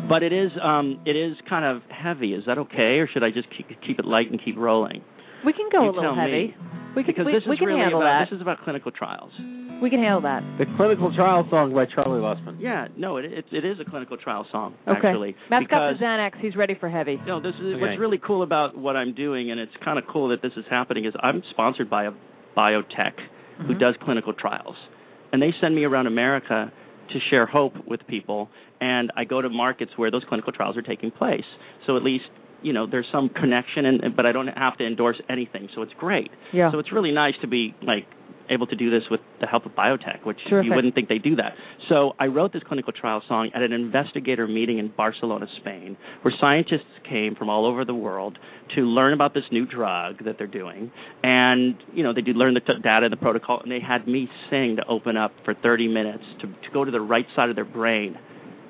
[0.08, 2.34] But it is um it is kind of heavy.
[2.34, 5.02] Is that okay or should I just keep keep it light and keep rolling?
[5.46, 6.20] We can go You a little tell me.
[6.52, 6.56] heavy.
[6.96, 8.30] We can Because we, this we is can really handle about that.
[8.30, 9.30] this is about clinical trials.
[9.82, 10.42] We can handle that.
[10.58, 12.56] The clinical trial song by Charlie Lustman.
[12.60, 15.08] Yeah, no, it it, it is a clinical trial song Okay.
[15.08, 15.36] actually.
[15.48, 16.32] Matt's got the Xanax.
[16.40, 17.18] He's ready for heavy.
[17.26, 17.80] no, this is Okay.
[17.80, 20.64] what's really cool about what I'm doing, and it's kind of cool that this is
[20.68, 21.04] happening.
[21.06, 22.12] Is I'm sponsored by a
[22.56, 23.12] biotech
[23.66, 23.78] who Mhm.
[23.80, 24.76] does clinical trials,
[25.32, 26.70] and they send me around America
[27.08, 28.48] to share hope with people.
[28.80, 31.44] And I go to markets where those clinical trials are taking place,
[31.86, 32.28] so at least
[32.62, 35.94] you know there's some connection, and but I don't have to endorse anything, so it's
[35.94, 36.30] great.
[36.52, 36.70] Yeah.
[36.70, 38.06] So it's really nice to be like
[38.50, 40.68] able to do this with the help of biotech, which Terrific.
[40.68, 41.52] you wouldn't think they do that.
[41.88, 46.34] So I wrote this clinical trial song at an investigator meeting in Barcelona, Spain, where
[46.40, 48.38] scientists came from all over the world
[48.74, 50.90] to learn about this new drug that they're doing,
[51.22, 54.28] and you know they did learn the t- data, the protocol, and they had me
[54.50, 57.56] sing to open up for 30 minutes to to go to the right side of
[57.56, 58.16] their brain.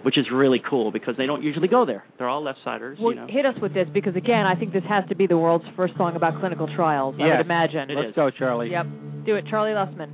[0.02, 2.04] Which is really cool because they don't usually go there.
[2.18, 3.26] They're all left-siders, Well, you know.
[3.28, 5.94] hit us with this because again, I think this has to be the world's first
[5.98, 7.16] song about clinical trials.
[7.20, 7.36] I Yes.
[7.36, 7.90] would imagine.
[7.90, 8.14] It Let's is.
[8.14, 8.70] go, Charlie.
[8.70, 8.86] Yep.
[9.26, 10.08] Do it, Charlie Lustman.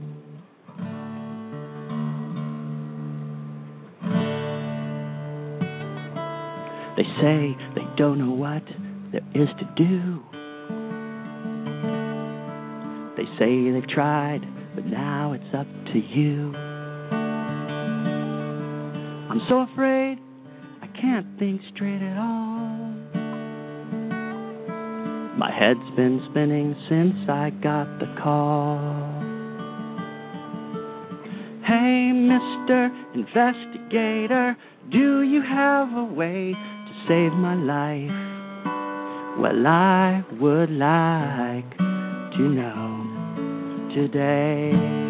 [6.97, 8.63] They say they don't know what
[9.13, 10.23] there is to do.
[13.19, 14.41] They say they've tried,
[14.75, 16.53] but now it's up to you.
[19.29, 20.19] I'm so afraid
[20.83, 22.77] I can't think straight at all.
[25.37, 28.79] My head's been spinning since I got the call.
[31.67, 32.89] Hey, Mr.
[33.15, 34.57] Investigator,
[34.93, 38.27] do you have a way to save my life?
[39.41, 45.06] Well, I would like to know today.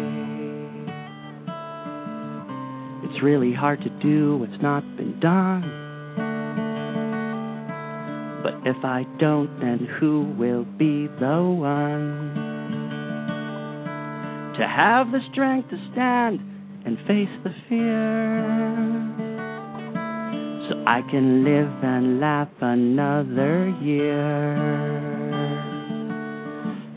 [3.17, 5.63] It's really hard to do what's not been done.
[8.43, 12.35] But if I don't, then who will be the one
[14.55, 16.41] to have the strength to stand
[16.85, 18.45] and face the fear?
[20.69, 24.53] So I can live and laugh another year.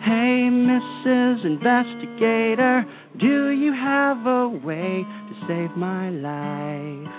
[0.04, 1.46] Hey, Mrs.
[1.46, 2.84] Investigator,
[3.18, 5.06] do you have a way
[5.50, 7.12] save my life?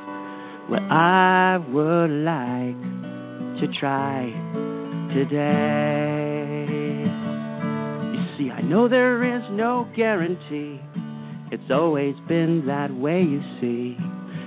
[0.69, 2.79] Well, I would like
[3.59, 4.31] to try
[5.13, 6.65] today.
[8.13, 10.79] You see, I know there is no guarantee.
[11.51, 13.97] It's always been that way, you see.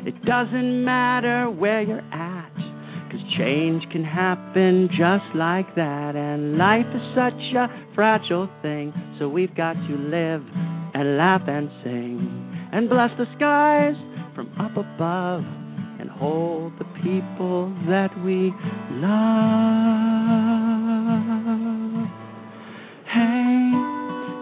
[0.06, 2.56] It doesn't matter where you're at,
[3.10, 6.16] 'cause change can happen just like that.
[6.16, 10.42] And life is such a fragile thing, so we've got to live
[10.94, 12.43] and laugh and sing
[12.74, 13.94] and bless the skies
[14.34, 15.44] from up above
[16.00, 18.52] and hold the people that we
[18.90, 19.14] love.
[23.06, 23.70] Hey,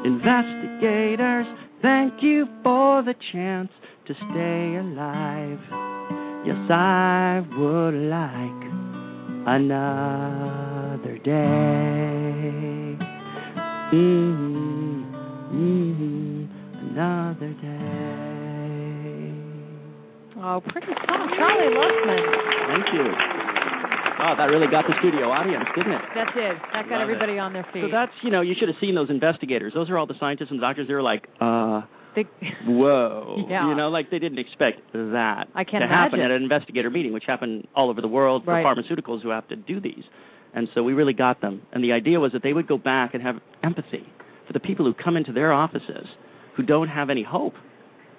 [0.08, 1.46] investigators,
[1.82, 3.68] thank you for the chance
[4.06, 5.60] to stay alive.
[6.46, 8.62] Yes, I would like
[9.46, 12.96] another day.
[13.92, 15.04] mm
[15.52, 16.48] mm
[16.92, 18.21] another day.
[20.42, 21.30] Oh, pretty song.
[21.38, 22.22] Charlie Lustman.
[22.68, 23.06] Thank you.
[24.22, 26.02] Oh, that really got the studio audience, didn't it?
[26.14, 26.54] That did.
[26.72, 27.12] That got Love it.
[27.14, 27.82] everybody on their feet.
[27.82, 29.72] So that's, you know, you should have seen those investigators.
[29.74, 30.86] Those are all the scientists and doctors.
[30.86, 31.82] They were like, uh,
[32.14, 32.28] They-
[32.66, 33.44] whoa.
[33.48, 33.68] Yeah.
[33.68, 36.30] You know, like they didn't expect that I can't to happen imagine.
[36.32, 38.64] at an investigator meeting, which happened all over the world for Right.
[38.64, 40.04] pharmaceuticals who have to do these.
[40.54, 41.62] And so we really got them.
[41.72, 44.06] And the idea was that they would go back and have empathy
[44.46, 46.06] for the people who come into their offices
[46.56, 47.54] who don't have any hope.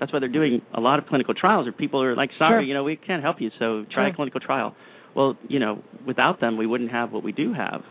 [0.04, 2.68] That's why they're doing a lot of clinical trials, or people are like, sorry, Sure.
[2.68, 4.12] you know, we can't help you, so try Sure.
[4.12, 4.76] a clinical trial.
[5.16, 7.82] Well, you know, without them, we wouldn't have what we do have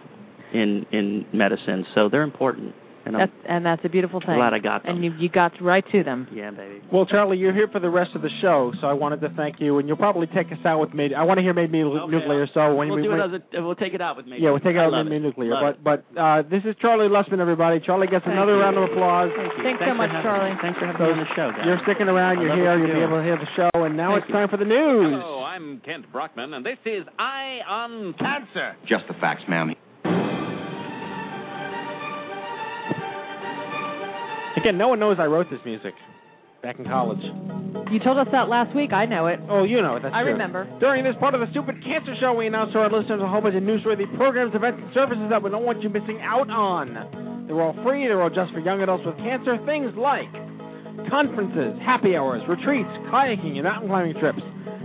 [0.53, 1.87] in in medicine.
[1.95, 2.75] So they're important.
[3.05, 4.37] And I'm That's, and that's a beautiful thing.
[4.37, 4.97] glad I got them.
[4.97, 6.29] And you you got right to them.
[6.33, 6.81] yeah, baby.
[6.93, 9.59] Well, Charlie, you're here for the rest of the show, so I wanted to thank
[9.61, 11.13] you, and you'll probably take us out with Made.
[11.13, 12.47] I want to hear Made Me Nuclear.
[12.55, 14.39] So when we'll we, do when- it as a, we'll take it out with me.
[14.41, 15.29] yeah, we'll take I out love Made Me.
[15.29, 15.51] Nuclear.
[15.51, 17.81] Love But but uh, this is Charlie Lustman, everybody.
[17.85, 18.61] Charlie gets Thank another you.
[18.63, 19.31] round of applause.
[19.37, 19.63] Thank you.
[19.65, 20.55] Thanks so much, having- Charlie.
[20.63, 21.67] Thanks for having So me on the show, guys.
[21.67, 22.39] You're sticking around.
[22.41, 22.79] You're here.
[22.79, 23.71] You'll you're be able to hear the show.
[23.83, 24.35] And now Thank it's you.
[24.39, 25.19] time for the news.
[25.19, 28.77] Hello, I'm Kent Brockman, and this is Eye on Cancer.
[28.87, 29.75] Just the facts, ma'am.
[34.63, 35.93] Again, no one knows I wrote this music
[36.63, 37.19] back in college.
[37.91, 38.93] You told us that last week.
[38.93, 39.41] I know it.
[39.51, 40.07] Oh, you know it.
[40.07, 40.33] That's I true.
[40.39, 40.71] remember.
[40.79, 43.43] During this part of the Stupid Cancer Show, we announce to our listeners a whole
[43.43, 46.95] bunch of newsworthy programs, events, and services that we don't want you missing out on.
[47.51, 48.07] They're all free.
[48.07, 49.59] They're all just for young adults with cancer.
[49.67, 50.31] Things like
[51.11, 54.41] conferences, happy hours, retreats, kayaking, and mountain climbing trips,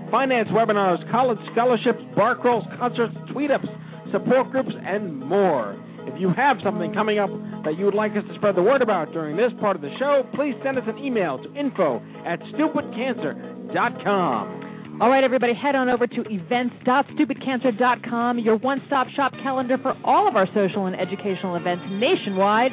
[0.09, 3.69] finance webinars, college scholarships, bar crawls, concerts, tweet-ups,
[4.11, 5.77] support groups, and more.
[6.17, 7.29] If you have something coming up
[7.61, 9.91] that you would like us to spread the word about during this part of the
[9.99, 14.97] show, please send us an email to info at stupidcancer.com.
[14.99, 20.35] All right, everybody, head on over to events.stupidcancer.com, your one-stop shop calendar for all of
[20.35, 22.71] our social and educational events nationwide.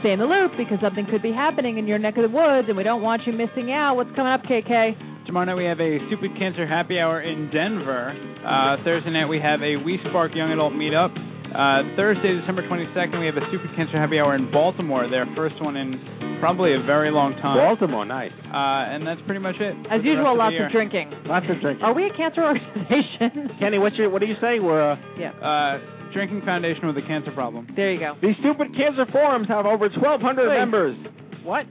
[0.00, 2.68] Stay in the loop because something could be happening in your neck of the woods,
[2.68, 3.96] and we don't want you missing out.
[3.96, 5.26] What's coming up, KK?
[5.26, 8.14] Tomorrow night we have a Stupid Cancer Happy Hour in Denver.
[8.40, 11.12] Uh, Thursday night we have a We Spark Young Adult Meetup.
[11.48, 15.08] Uh, Thursday, December 22nd, we have a Stupid Cancer Happy Hour in Baltimore.
[15.08, 15.96] Their first one in
[16.40, 17.56] probably a very long time.
[17.56, 18.32] Baltimore, nice.
[18.46, 19.74] Uh, and that's pretty much it.
[19.90, 21.08] As usual, rest lots the of drinking.
[21.24, 21.84] Lots of drinking.
[21.84, 23.56] Are we a cancer organization?
[23.60, 24.60] Kenny, what's your, what do you say?
[24.60, 25.32] We're a, yeah.
[25.40, 25.80] Uh,
[26.12, 27.68] Drinking Foundation with a cancer problem.
[27.76, 28.16] There you go.
[28.22, 30.56] these stupid cancer forums have over 1,200 Wait.
[30.56, 30.96] members.
[31.44, 31.66] What?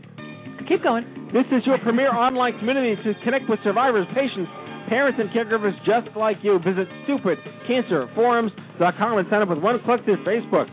[0.70, 1.32] Keep going.
[1.34, 4.52] This is your premier online community to connect with survivors, patients,
[4.88, 6.58] parents, and caregivers just like you.
[6.60, 10.70] Visit stupidcancerforums.com and sign up with one click through Facebook.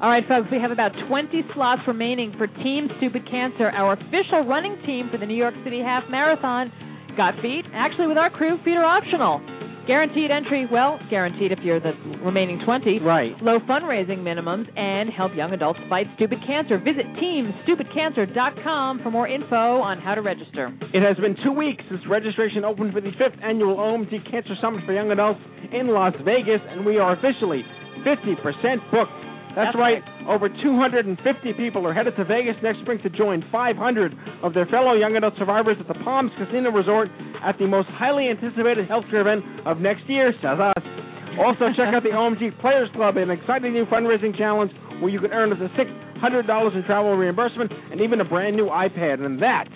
[0.00, 4.44] All right, folks, we have about 20 slots remaining for Team Stupid Cancer, our official
[4.46, 6.70] running team for the New York City Half Marathon.
[7.16, 7.64] Got feet?
[7.74, 9.40] Actually, with our crew, feet are optional.
[9.88, 12.98] Guaranteed entry, well, guaranteed if you're the remaining 20.
[13.00, 13.32] Right.
[13.40, 16.76] Low fundraising minimums and help young adults fight stupid cancer.
[16.76, 20.76] Visit teamstupidcancer.com for more info on how to register.
[20.92, 24.84] It has been two weeks since registration opened for the fifth annual OMG Cancer Summit
[24.84, 25.40] for Young Adults
[25.72, 27.64] in Las Vegas, and we are officially
[28.04, 29.27] 50% booked.
[29.56, 30.02] That's, That's right.
[30.28, 31.16] Over 250
[31.54, 35.34] people are headed to Vegas next spring to join 500 of their fellow young adult
[35.38, 37.08] survivors at the Palms Casino Resort
[37.42, 40.84] at the most highly anticipated healthcare event of next year, says us.
[41.40, 45.32] Also, check out the OMG Players Club, an exciting new fundraising challenge where you can
[45.32, 49.24] earn up to $600 in travel reimbursement and even a brand new iPad.
[49.24, 49.66] And that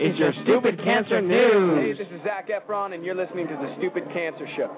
[0.00, 1.98] is your Stupid Cancer Hey, News.
[1.98, 4.76] this is Zac Efron, and you're listening to the Stupid Cancer Show.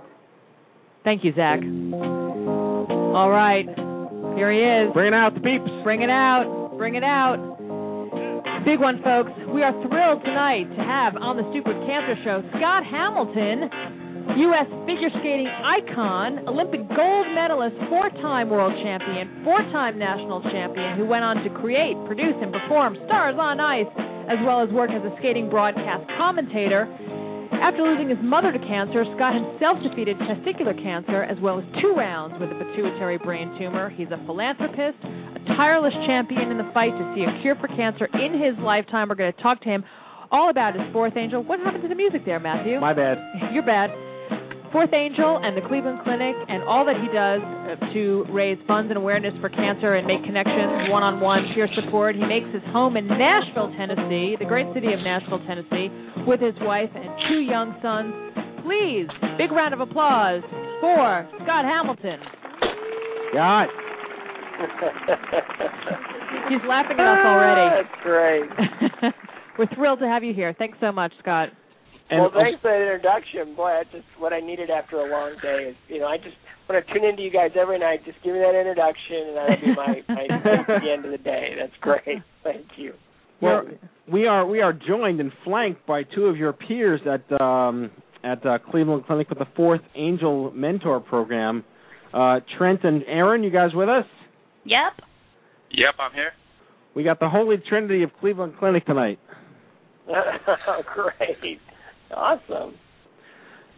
[1.04, 1.60] Thank you, Zac.
[1.62, 3.66] All right.
[4.36, 4.92] Here he is.
[4.92, 5.70] Bring it out, the peeps.
[5.84, 6.74] Bring it out.
[6.76, 7.36] Bring it out.
[8.64, 9.34] Big one, folks.
[9.50, 13.66] We are thrilled tonight to have on the Stupid Cancer Show Scott Hamilton,
[14.38, 14.70] U.S.
[14.86, 21.04] figure skating icon, Olympic gold medalist, four time world champion, four time national champion, who
[21.04, 23.90] went on to create, produce, and perform Stars on Ice,
[24.30, 26.86] as well as work as a skating broadcast commentator.
[27.62, 31.94] After losing his mother to cancer, Scott himself defeated testicular cancer as well as two
[31.94, 33.88] rounds with a pituitary brain tumor.
[33.88, 38.10] He's a philanthropist, a tireless champion in the fight to see a cure for cancer
[38.18, 39.08] in his lifetime.
[39.08, 39.84] We're going to talk to him
[40.32, 41.44] all about his fourth angel.
[41.44, 42.80] What happened to the music there, Matthew?
[42.80, 43.18] My bad.
[43.54, 43.90] You're bad.
[44.72, 48.88] Fourth Angel and the Cleveland Clinic and all that he does uh, to raise funds
[48.88, 52.16] and awareness for cancer and make connections, one-on-one, peer support.
[52.16, 55.92] He makes his home in Nashville, Tennessee, the great city of Nashville, Tennessee,
[56.24, 58.16] with his wife and two young sons.
[58.64, 60.40] Please, big round of applause
[60.80, 62.16] for Scott Hamilton.
[63.36, 63.68] God.
[66.48, 67.68] He's laughing at us already.
[67.76, 68.48] That's great.
[69.58, 70.54] We're thrilled to have you here.
[70.58, 71.50] Thanks so much, Scott.
[72.20, 73.54] Well, thanks for the introduction.
[73.54, 75.70] Boy, that's just what I needed after a long day.
[75.70, 76.36] Is you know, I just
[76.68, 78.04] want to tune into you guys every night.
[78.04, 81.18] Just give me that introduction, and that'll be my my at the end of the
[81.18, 81.54] day.
[81.58, 82.22] That's great.
[82.44, 82.94] Thank you.
[83.40, 83.62] Well,
[84.10, 87.90] we are we are joined and flanked by two of your peers at um,
[88.22, 91.64] at uh, Cleveland Clinic with the Fourth Angel Mentor Program.
[92.12, 94.04] Uh, Trent and Erin, you guys with us?
[94.64, 95.06] Yep.
[95.70, 96.32] Yep, I'm here.
[96.94, 99.18] We got the Holy Trinity of Cleveland Clinic tonight.
[100.94, 101.60] great.
[102.14, 102.74] Awesome.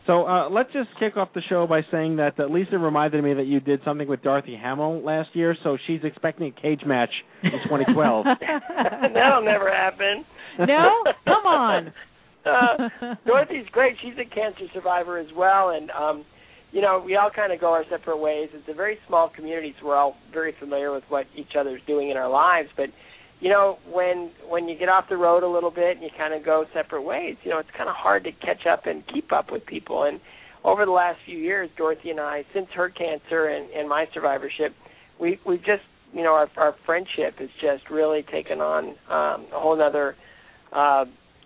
[0.07, 3.35] So uh, let's just kick off the show by saying that uh, Lisa reminded me
[3.35, 7.11] that you did something with Dorothy Hamill last year, so she's expecting a cage match
[7.43, 8.27] in 2012.
[9.15, 10.27] That'll never happen.
[10.59, 11.05] No?
[11.25, 11.93] Come on.
[12.47, 13.97] uh, Dorothy's great.
[14.03, 16.25] She's a cancer survivor as well, and um,
[16.71, 18.51] you know we all kind of go our separate ways.
[18.53, 22.11] It's a very small community, so we're all very familiar with what each other's doing
[22.11, 22.69] in our lives.
[22.77, 22.91] But
[23.45, 26.33] you know when when you get off the road a little bit and you kind
[26.33, 29.33] of go separate ways, you know it's kind of hard to catch up and keep
[29.33, 30.05] up with people.
[30.05, 30.19] And
[30.65, 34.75] over the last few years, Dorothy and I, since her cancer and, and my survivorship,
[35.21, 35.83] we we've just
[36.15, 40.17] you know our our friendship has just really taken on um, a whole other
[40.73, 41.05] uh,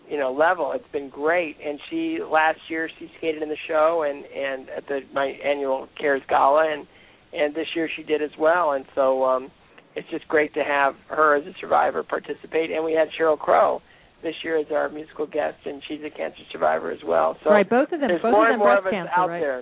[0.08, 0.70] you know level.
[0.76, 1.56] It's been great.
[1.66, 5.88] And she last year she skated in the show and and at the my annual
[6.00, 6.86] Cares Gala and
[7.32, 8.70] and this year she did as well.
[8.70, 9.50] And so um,
[9.98, 12.70] it's just great to have her as a survivor participate.
[12.70, 13.82] And we had Sheryl Crow
[14.22, 17.36] this year as our musical guest, and she's a cancer survivor as well.
[17.44, 18.08] So right, both of them.
[18.08, 19.40] there's both more of and them more breast of us cancer, out right?
[19.40, 19.58] there.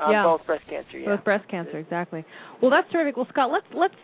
[0.00, 0.24] Um, Yeah.
[0.24, 1.16] Both breast cancer, yeah.
[1.16, 2.24] Both breast cancer, exactly.
[2.60, 3.16] Well, that's terrific.
[3.16, 3.94] Well, Scott, let's let's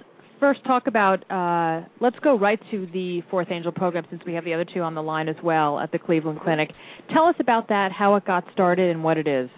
[0.40, 1.24] first talk about.
[1.30, 4.80] Uh, let's go right to the Fourth Angel program since we have the other two
[4.80, 6.70] on the line as well at the Cleveland Clinic.
[7.12, 9.50] Tell us about that, how it got started, and what it is.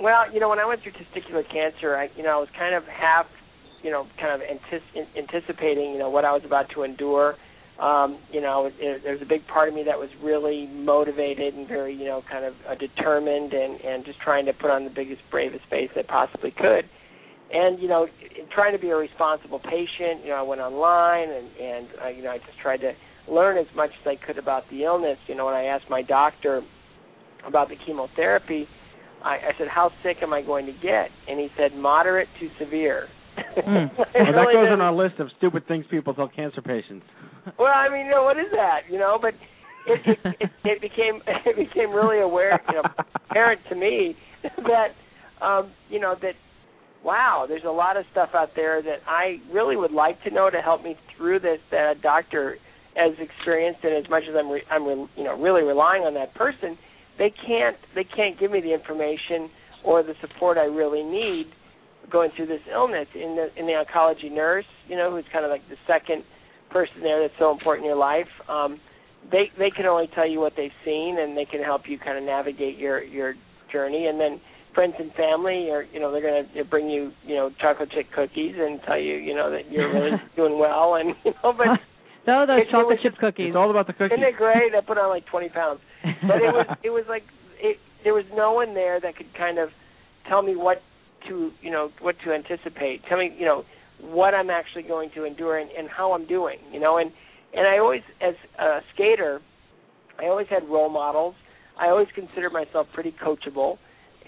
[0.00, 2.74] Well, you know, when I went through testicular cancer, I, you know, I was kind
[2.74, 3.26] of half,
[3.82, 7.36] you know, kind of antici- anticipating, you know, what I was about to endure.
[7.80, 11.68] Um, you know, it, there's a big part of me that was really motivated and
[11.68, 14.90] very, you know, kind of uh, determined and and just trying to put on the
[14.90, 16.90] biggest, bravest face I possibly could.
[17.52, 21.30] And you know, in trying to be a responsible patient, you know, I went online
[21.30, 22.92] and and uh, you know, I just tried to
[23.30, 25.18] learn as much as I could about the illness.
[25.28, 26.62] You know, when I asked my doctor
[27.46, 28.66] about the chemotherapy,
[29.22, 32.48] I, I said, "How sick am I going to get?" And he said, "Moderate to
[32.58, 33.08] severe."
[33.66, 33.90] Mm.
[33.98, 37.04] Well, that really goes didn't- on our list of stupid things people tell cancer patients.
[37.58, 38.80] well, I mean, you know, what is that?
[38.90, 39.34] You know, but
[39.86, 42.82] it it, it, it became it became really aware, you know,
[43.30, 44.88] apparent to me that
[45.44, 46.34] um, you know that
[47.04, 50.50] wow, there's a lot of stuff out there that I really would like to know
[50.50, 51.58] to help me through this.
[51.70, 52.56] That a doctor
[52.96, 56.14] as experienced and as much as I'm re- I'm re- you know really relying on
[56.14, 56.76] that person,
[57.18, 59.48] they can't they can't give me the information
[59.84, 61.46] or the support I really need
[62.10, 63.06] going through this illness.
[63.14, 66.24] In the in the oncology nurse, you know, who's kind of like the second
[66.70, 68.28] person there that's so important in your life.
[68.48, 68.80] Um,
[69.30, 72.16] they they can only tell you what they've seen, and they can help you kind
[72.18, 73.34] of navigate your your
[73.72, 74.06] journey.
[74.06, 74.40] And then
[74.74, 78.06] friends and family, are you know, they're going to bring you you know chocolate chip
[78.14, 81.66] cookies and tell you you know that you're really doing well, and you know, but.
[82.26, 83.46] No, those it- it chocolate was chip cookies.
[83.48, 84.18] It's all about the cookies.
[84.18, 84.74] Isn't it great?
[84.76, 87.22] I put on like 20 pounds, but it was it was like
[87.58, 87.78] it.
[88.04, 89.70] There was no one there that could kind of
[90.28, 90.82] tell me what
[91.28, 93.02] to you know what to anticipate.
[93.08, 93.64] Tell me you know
[94.00, 96.58] what I'm actually going to endure and, and how I'm doing.
[96.72, 97.10] You know, and
[97.54, 99.40] and I always as a skater,
[100.18, 101.34] I always had role models.
[101.80, 103.78] I always considered myself pretty coachable.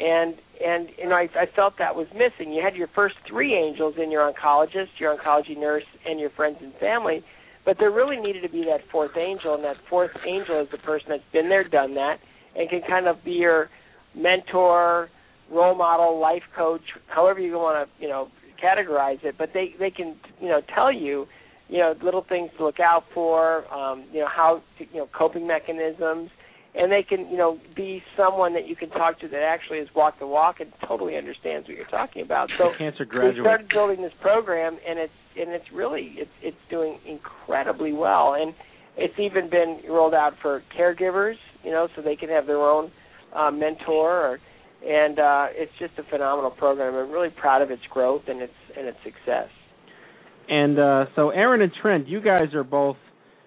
[0.01, 2.53] And and you know I, I felt that was missing.
[2.53, 6.57] You had your first three angels in your oncologist, your oncology nurse, and your friends
[6.61, 7.23] and family,
[7.65, 10.79] but there really needed to be that fourth angel, and that fourth angel is the
[10.79, 12.17] person that's been there, done that,
[12.57, 13.69] and can kind of be your
[14.15, 15.11] mentor,
[15.51, 18.29] role model, life coach, however you want to, you know,
[18.63, 19.37] categorize it.
[19.39, 21.27] But they they can, you know, tell you,
[21.69, 25.09] you know, little things to look out for, um, you know, how, to, you know,
[25.17, 26.31] coping mechanisms,
[26.75, 29.89] and they can, you know, be someone that you can talk to that actually has
[29.95, 32.49] walked the walk and totally understands what you're talking about.
[32.59, 36.99] So cancer we started building this program, and it's and it's really it's it's doing
[37.07, 38.55] incredibly well, and
[38.97, 42.91] it's even been rolled out for caregivers, you know, so they can have their own
[43.35, 44.39] uh, mentor, or,
[44.87, 46.95] and uh, it's just a phenomenal program.
[46.95, 49.49] I'm really proud of its growth and its and its success.
[50.49, 52.97] And uh, so, Erin and Trent, you guys are both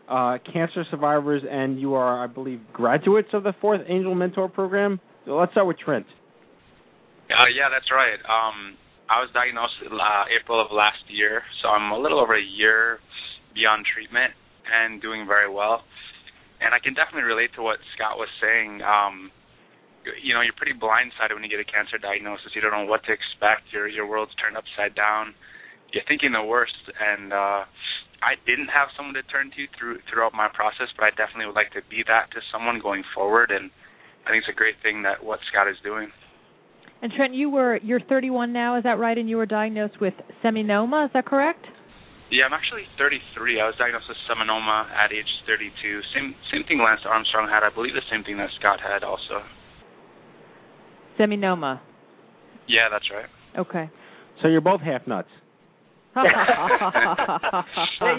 [0.07, 4.99] uh, cancer survivors, and you are, I believe, graduates of the Fourth Angel Mentor Program.
[5.25, 6.05] So let's start with Trent.
[7.31, 8.19] Uh, yeah, that's right.
[8.23, 8.77] Um,
[9.09, 12.99] I was diagnosed uh, April of last year, so I'm a little over a year
[13.53, 14.31] beyond treatment
[14.63, 15.83] and doing very well.
[16.61, 18.79] And I can definitely relate to what Scott was saying.
[18.81, 19.31] Um,
[20.21, 22.51] you know, you're pretty blindsided when you get a cancer diagnosis.
[22.55, 23.71] You don't know what to expect.
[23.71, 25.33] Your your world's turned upside down.
[25.93, 26.75] you're thinking the worst.
[26.99, 27.63] And uh,
[28.23, 31.59] I didn't have someone to turn to through throughout my process, but I definitely would
[31.59, 33.51] like to be that to someone going forward.
[33.51, 33.71] And
[34.25, 36.11] I think it's a great thing that what Scott is doing.
[37.03, 39.17] And Trent, you were you're 31 now, is that right?
[39.17, 41.67] And you were diagnosed with seminoma, is that correct?
[42.31, 43.61] Yeah, I'm actually 33.
[43.61, 45.69] I was diagnosed with seminoma at age 32.
[46.15, 47.61] Same same thing Lance Armstrong had.
[47.61, 49.43] I believe the same thing that Scott had also.
[51.19, 51.79] Seminoma.
[52.67, 53.25] Yeah, that's right.
[53.59, 53.89] Okay.
[54.41, 55.27] So you're both half nuts.
[56.15, 56.21] hey,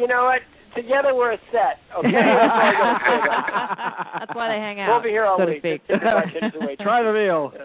[0.00, 0.40] you know what?
[0.74, 1.78] Together we're a set.
[1.96, 2.10] Okay.
[4.18, 4.88] That's why they hang out.
[4.88, 5.62] We'll be here all so week.
[5.62, 5.86] To speak.
[5.86, 6.76] Just get inches away.
[6.82, 7.52] Try the meal.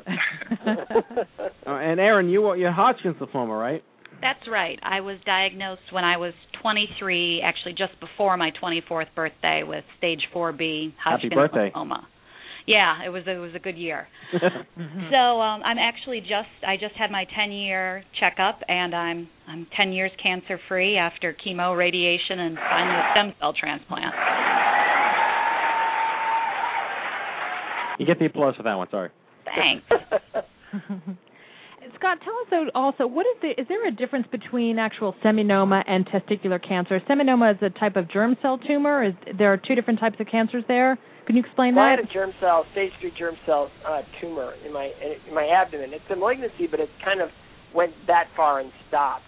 [1.65, 3.83] Uh, and Erin, you you're Hodgkin's lymphoma, right?
[4.21, 4.79] That's right.
[4.81, 10.21] I was diagnosed when I was 23, actually just before my 24th birthday, with stage
[10.33, 12.05] 4B Hodgkin's Happy lymphoma.
[12.69, 14.07] Yeah, it was it was a good year.
[14.31, 19.65] so um, I'm actually just I just had my 10 year checkup, and I'm I'm
[19.75, 24.13] 10 years cancer free after chemo, radiation, and finally a stem cell transplant.
[27.97, 28.87] You get the applause for that one.
[28.91, 29.09] Sorry.
[29.45, 31.17] Thanks.
[31.99, 36.07] Scott, tell us also what is the is there a difference between actual seminoma and
[36.07, 37.01] testicular cancer?
[37.09, 39.03] Seminoma is a type of germ cell tumor.
[39.03, 40.97] Is there are two different types of cancers there?
[41.27, 44.53] Can you explain well, I had a germ cell, stage three germ cell uh, tumor
[44.65, 44.91] in my
[45.27, 45.91] in my abdomen.
[45.93, 47.29] It's a malignancy, but it kind of
[47.75, 49.25] went that far and stopped.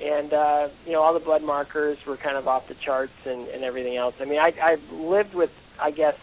[0.00, 3.48] And uh, you know, all the blood markers were kind of off the charts and,
[3.48, 4.14] and everything else.
[4.20, 5.50] I mean, I I've lived with
[5.82, 6.14] I guess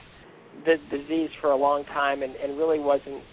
[0.65, 3.23] the disease for a long time and, and really wasn't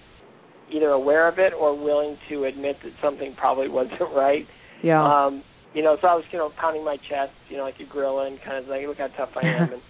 [0.75, 4.47] either aware of it or willing to admit that something probably wasn't right.
[4.83, 5.03] Yeah.
[5.03, 5.43] Um,
[5.75, 8.27] you know, so I was, you know, pounding my chest, you know, like a gorilla
[8.27, 9.73] and kind of like, look how tough I am.
[9.73, 9.83] and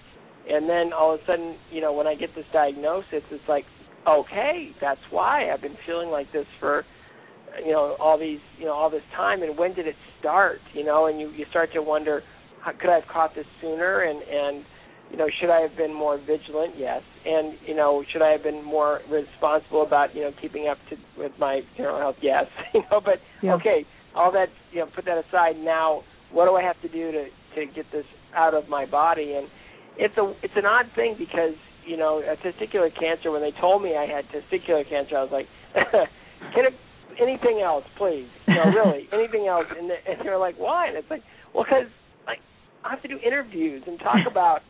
[0.48, 3.64] and then all of a sudden, you know, when I get this diagnosis, it's like,
[4.08, 6.84] okay, that's why I've been feeling like this for,
[7.64, 9.42] you know, all these, you know, all this time.
[9.42, 10.60] And when did it start?
[10.72, 12.22] You know, and you you start to wonder,
[12.62, 14.02] how, could I have caught this sooner?
[14.02, 14.64] And and
[15.10, 16.74] you know, should I have been more vigilant?
[16.76, 17.02] Yes.
[17.26, 20.96] And you know, should I have been more responsible about you know keeping up to
[21.20, 22.16] with my general health?
[22.22, 22.44] Yes.
[22.74, 23.54] you know, but Yeah.
[23.54, 23.84] okay,
[24.14, 25.56] all that you know, put that aside.
[25.58, 26.02] Now,
[26.32, 27.24] what do I have to do to
[27.56, 28.04] to get this
[28.34, 29.34] out of my body?
[29.34, 29.48] And
[29.96, 31.54] it's a it's an odd thing because
[31.86, 33.30] you know, a testicular cancer.
[33.30, 36.74] When they told me I had testicular cancer, I was like, can it
[37.20, 38.28] anything else, please?
[38.46, 39.64] You know, really, anything else?
[39.76, 40.88] And, they- and they're like, why?
[40.88, 41.22] And it's like,
[41.54, 41.86] well, because
[42.26, 42.38] like
[42.84, 44.60] I have to do interviews and talk about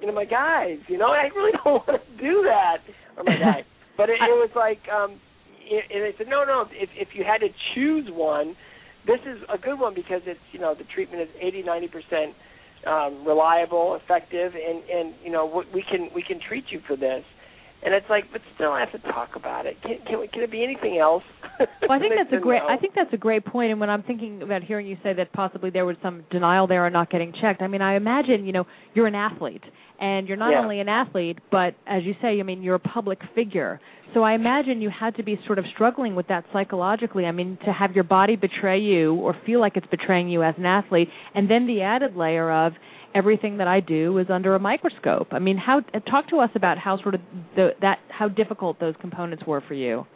[0.00, 0.78] you know my guys.
[0.88, 2.78] You know, I really don't want to do that
[3.16, 3.64] or my guy.
[3.96, 5.20] But it, it was like, um,
[5.60, 6.64] it, and they said, no, no.
[6.72, 8.56] If if you had to choose one,
[9.06, 12.32] this is a good one because it's you know the treatment is eighty ninety percent
[12.86, 16.96] um, reliable, effective, and and you know what we can we can treat you for
[16.96, 17.24] this.
[17.82, 19.80] And it's like, but still, I have to talk about it.
[19.82, 21.22] Can can, we, can it be anything else?
[21.82, 22.62] Well, I think that's a great.
[22.62, 22.68] no.
[22.68, 23.70] I think that's a great point.
[23.70, 26.86] And when I'm thinking about hearing you say that possibly there was some denial there
[26.86, 28.64] or not getting checked, I mean, I imagine you know
[28.94, 29.62] you're an athlete,
[30.00, 30.60] and you're not Yeah.
[30.60, 33.78] only an athlete, but as you say, I mean, you're a public figure.
[34.14, 37.26] So I imagine you had to be sort of struggling with that psychologically.
[37.26, 40.54] I mean, to have your body betray you or feel like it's betraying you as
[40.56, 42.72] an athlete, and then the added layer of
[43.14, 45.28] everything that I do is under a microscope.
[45.32, 47.20] I mean, how uh, talk to us about how sort of
[47.56, 50.06] the, that how difficult those components were for you.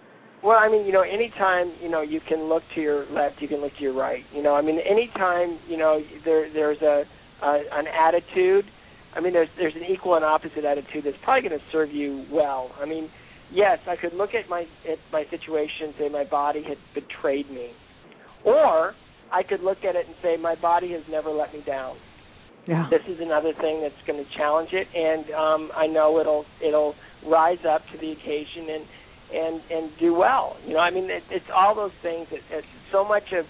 [0.42, 3.48] Well, I mean, you know, anytime you know you can look to your left, you
[3.48, 4.22] can look to your right.
[4.34, 7.04] You know, I mean, anytime you know there there's a,
[7.42, 8.64] a an attitude.
[9.14, 12.26] I mean, there's there's an equal and opposite attitude that's probably going to serve you
[12.30, 12.70] well.
[12.80, 13.08] I mean,
[13.52, 17.50] yes, I could look at my at my situation and say my body had betrayed
[17.50, 17.70] me,
[18.44, 18.94] or
[19.32, 21.96] I could look at it and say my body has never let me down.
[22.66, 22.88] Yeah.
[22.90, 26.94] This is another thing that's going to challenge it, and um, I know it'll it'll
[27.26, 28.84] rise up to the occasion and
[29.32, 30.56] and and do well.
[30.66, 32.26] You know, I mean, it, it's all those things.
[32.30, 33.44] That, that so much of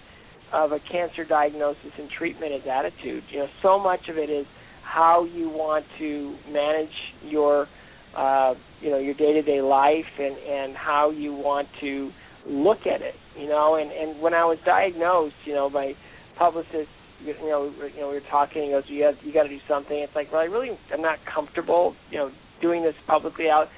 [0.53, 3.23] of a cancer diagnosis and treatment is attitude.
[3.31, 4.47] You know, so much of it is
[4.83, 7.69] how you want to manage your
[8.17, 12.11] uh, you know your day to day life and and how you want to
[12.47, 13.15] look at it.
[13.39, 15.95] You know, and and when I was diagnosed, you know, my
[16.37, 16.89] publicist
[17.25, 18.65] you know, you know, we were talking.
[18.65, 21.03] He goes, "You have, you got to do something." It's like, well, I really, I'm
[21.03, 23.47] not comfortable, you know, doing this publicly.
[23.51, 23.69] I'll,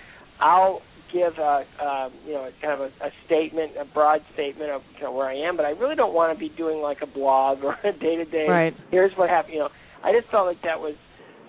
[0.40, 0.82] I'll
[1.12, 4.82] give a, um, you know, a, kind of a, a statement, a broad statement of
[4.97, 7.07] you know, where I am, but I really don't want to be doing like a
[7.07, 8.47] blog or a day to day.
[8.49, 8.74] Right.
[8.90, 9.55] Here's what happened.
[9.55, 9.68] You know,
[10.03, 10.94] I just felt like that was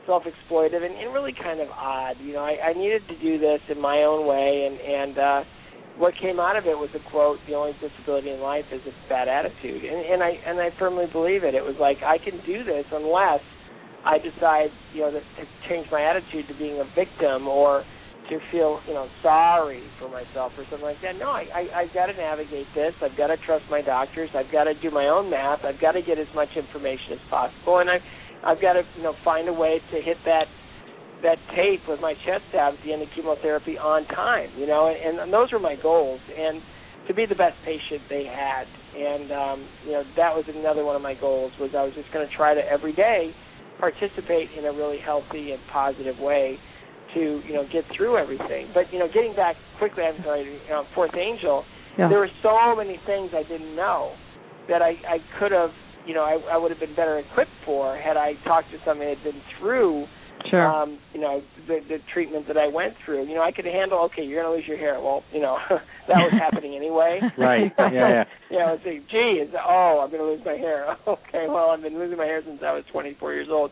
[0.06, 2.16] self-exploitive and, and really kind of odd.
[2.22, 5.44] You know, I, I needed to do this in my own way, and and uh,
[5.98, 8.94] what came out of it was a quote: "The only disability in life is a
[9.10, 11.56] bad attitude," and, and I and I firmly believe it.
[11.56, 13.42] It was like I can do this unless
[14.06, 15.22] I decide, you know, to,
[15.68, 17.84] change my attitude to being a victim or
[18.30, 21.18] to feel you know sorry for myself or something like that.
[21.18, 22.94] No, I, I I've got to navigate this.
[23.02, 24.30] I've got to trust my doctors.
[24.36, 25.66] I've got to do my own math.
[25.66, 27.98] I've got to get as much information as possible, and I
[28.46, 30.46] I've got to you know find a way to hit that
[31.24, 34.50] that tape with my chest tab at the end of chemotherapy on time.
[34.58, 36.62] You know, and, and those were my goals and
[37.08, 38.66] to be the best patient they had.
[38.96, 42.12] And um, you know that was another one of my goals was I was just
[42.14, 43.32] going to try to every day
[43.80, 46.58] participate in a really healthy and positive way
[47.14, 48.70] to you know get through everything.
[48.74, 51.64] But you know, getting back quickly, I'm sorry, you know, Fourth Angel,
[51.98, 52.10] Yeah.
[52.10, 54.14] there were so many things I didn't know
[54.68, 55.72] that I I could have
[56.06, 59.12] you know I, I would have been better equipped for had I talked to somebody
[59.16, 60.06] that had been through
[60.50, 60.66] Sure.
[60.66, 63.28] um, you know, the the treatment that I went through.
[63.28, 65.00] You know, I could handle okay, you're gonna lose your hair.
[65.02, 67.20] Well, you know, that was happening anyway.
[67.38, 67.72] Right.
[67.78, 68.24] Yeah, yeah.
[68.50, 70.98] you know, it's like, gee, is oh, I'm gonna lose my hair.
[71.08, 73.72] okay, well, I've been losing my hair since I was 24 years old.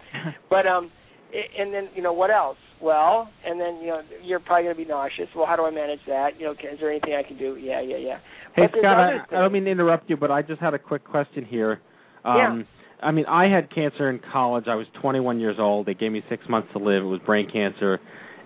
[0.49, 0.91] But um,
[1.34, 2.57] i and then you know what else?
[2.82, 5.28] Well, and then you know you're probably gonna be nauseous.
[5.36, 6.39] Well, how do I manage that?
[6.39, 7.57] You know, can, is there anything I can do?
[7.57, 8.18] Yeah, yeah, yeah.
[8.55, 10.80] Hey But Scott, I, I don't mean to interrupt you, but I just had a
[10.80, 11.82] quick question here.
[12.24, 12.63] Um, Yeah.
[13.06, 14.66] I mean, I had cancer in college.
[14.68, 15.86] I was 21 years old.
[15.86, 17.03] They gave me six months to live.
[17.03, 17.99] It was brain cancer.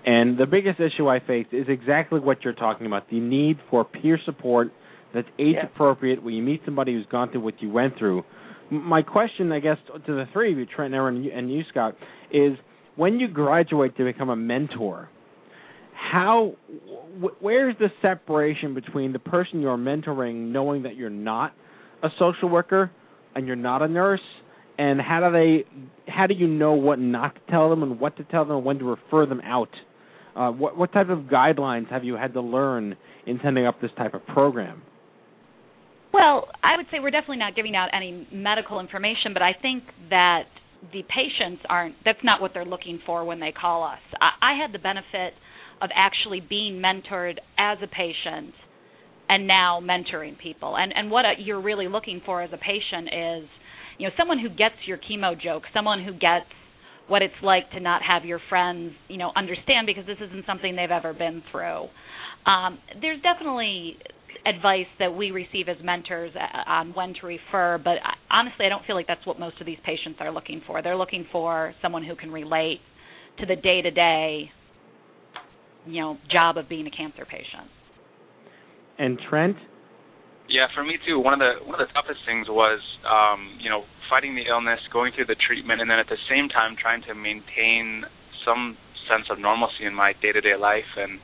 [0.06, 3.86] And the biggest issue I faced is exactly what you're talking about the need for
[3.86, 4.72] peer support
[5.14, 8.24] that's age appropriate, when you meet somebody who's gone through what you went through.
[8.70, 11.64] My question, I guess, to the three of you, Trent, Erin, and you- and you,
[11.70, 11.96] Scott,
[12.32, 12.58] is
[12.96, 15.10] when you graduate to become a mentor,
[15.94, 16.54] how
[17.22, 21.54] wh- where's the separation between the person you're mentoring knowing that you're not
[22.04, 22.92] a social worker
[23.36, 24.22] and you're not a nurse
[24.80, 25.66] and how do they
[26.10, 28.66] how do you know what not to tell them and what to tell them and
[28.66, 29.70] when to refer them out
[30.36, 32.96] uh, what what type of guidelines have you had to learn
[33.28, 34.82] in setting up this type of program
[36.14, 39.84] Well, I would say we're definitely not giving out any medical information, but I think
[40.10, 40.44] that
[40.94, 44.00] the patients aren't that's not what they're looking for when they call us.
[44.22, 45.34] I, I had the benefit
[45.82, 48.54] of actually being mentored as a patient
[49.28, 50.76] and now mentoring people.
[50.78, 53.50] And and what you're really looking for as a patient is,
[54.00, 56.48] you know, someone who gets your chemo joke, someone who gets
[57.08, 60.76] what it's like to not have your friends, you know, understand because this isn't something
[60.76, 61.88] they've ever been through.
[62.50, 63.98] Um, there's definitely
[64.46, 67.96] advice that we receive as mentors uh, on when to refer, but
[68.32, 70.82] honestly, I don't feel like that's what most of these patients are looking for.
[70.82, 72.80] They're looking for someone who can relate
[73.40, 74.52] to the day-to-day,
[75.88, 77.70] you know, job of being a cancer patient.
[78.98, 79.58] and Trent
[80.50, 81.22] Yeah, for me too.
[81.22, 84.82] One of the one of the toughest things was, um, you know, fighting the illness,
[84.92, 88.02] going through the treatment, and then at the same time trying to maintain
[88.42, 88.74] some
[89.06, 91.22] sense of normalcy in my day-to-day life and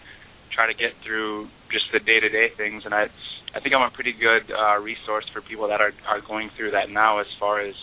[0.53, 2.85] try to get through just the day-to-day things.
[2.85, 3.09] And I,
[3.53, 6.77] I think I'm a pretty good uh, resource for people that are are going through
[6.77, 7.17] that now.
[7.17, 7.73] As far as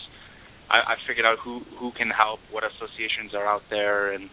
[0.71, 4.31] I, I figured out who who can help, what associations are out there, and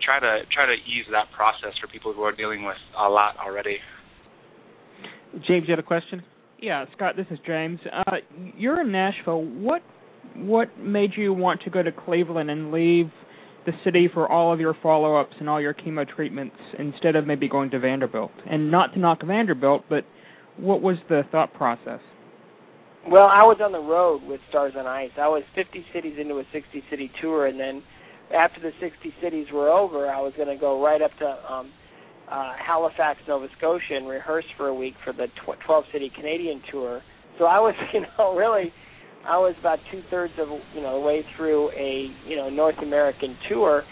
[0.00, 3.36] try to try to ease that process for people who are dealing with a lot
[3.36, 3.76] already.
[5.46, 6.22] James you had a question
[6.60, 7.80] Yeah, Scott, this is James.
[7.92, 8.16] Uh,
[8.56, 9.44] you're in Nashville.
[9.44, 9.82] What
[10.34, 13.10] what made you want to go to Cleveland and leave
[13.64, 17.48] the city for all of your follow-ups and all your chemo treatments instead of maybe
[17.48, 18.32] going to Vanderbilt?
[18.48, 20.04] And not to knock Vanderbilt, but
[20.56, 22.00] what was the thought process?
[23.08, 25.10] Well, I was on the road with Stars on Ice.
[25.16, 27.82] I was 50 cities into a 60 city tour, and then
[28.34, 31.70] after the 60 cities were over, I was going to go right up to um,
[32.30, 36.62] uh, Halifax, Nova Scotia, and rehearse for a week for the tw- 12 city Canadian
[36.70, 37.02] tour.
[37.38, 38.72] So I was, you know, really,
[39.26, 42.78] I was about two thirds of you know the way through a you know North
[42.82, 43.82] American tour,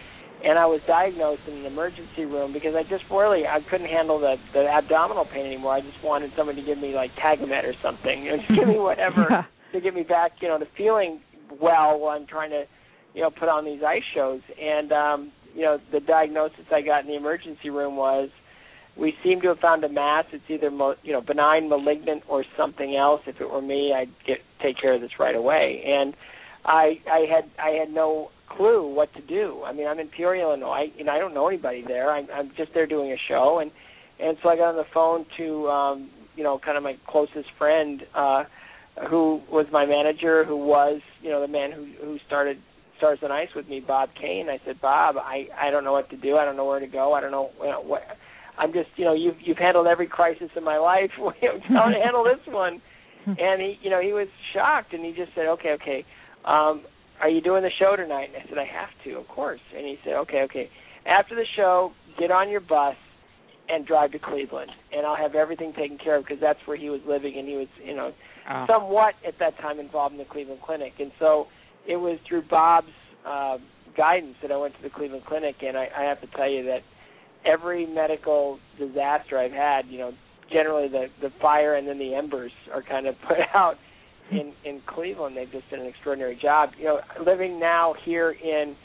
[0.45, 4.21] and I was diagnosed in an emergency room because I just really I couldn't handle
[4.21, 5.75] the the abdominal pain anymore.
[5.75, 8.69] I just wanted somebody to give me like Tagamet or something, you know, just give
[8.69, 11.21] me whatever to get me back, you know, to feeling
[11.61, 12.65] well while I'm trying to,
[13.15, 14.41] you know, put on these ice shows.
[14.61, 18.29] And um, you know, the diagnosis I got in the emergency room was
[18.97, 20.25] we seem to have found a mass.
[20.33, 23.23] It's either mo- you know benign, malignant, or something else.
[23.27, 25.83] If it were me, I'd get take care of this right away.
[25.87, 26.15] And
[26.65, 29.63] I I had I had no clue what to do.
[29.65, 32.11] I mean, I'm in Peoria, Illinois, and I don't know anybody there.
[32.11, 33.71] I'm I'm just there doing a show, and
[34.21, 37.49] and so I got on the phone to um, you know kind of my closest
[37.59, 38.45] friend, uh,
[39.09, 42.59] who was my manager, who was you know the man who who started
[43.05, 44.49] Stars on Ice with me, Bob Kain.
[44.49, 46.37] I said, Bob, I I don't know what to do.
[46.37, 47.13] I don't know where to go.
[47.13, 48.03] I don't know, you know what.
[48.57, 51.11] I'm just you know you've you've handled every crisis in my life.
[51.19, 52.81] How to handle this one?
[53.27, 56.05] And he you know he was shocked, and he just said, okay, okay.
[56.45, 56.83] Um,
[57.23, 58.29] are you doing the show tonight?
[58.35, 59.61] And I said, I have to, of course.
[59.75, 60.69] And he said, okay, okay.
[61.07, 62.97] After the show, get on your bus
[63.71, 66.91] and drive to Cleveland, and I'll have everything taken care of because that's where he
[66.91, 68.13] was living, and he was, you know,
[68.47, 68.67] Ah.
[68.67, 70.93] somewhat at that time involved in the Cleveland Clinic.
[71.01, 71.47] And so
[71.87, 72.87] it was through Bob's
[73.27, 73.59] uh,
[73.97, 76.65] guidance that I went to the Cleveland Clinic, and I, I have to tell you
[76.65, 76.81] that
[77.45, 80.13] every medical disaster I've had, you know,
[80.53, 83.77] generally the the fire and then the embers are kind of put out
[84.31, 85.37] in in Cleveland.
[85.37, 86.71] They've just done an extraordinary job.
[86.79, 88.77] You know, living now here in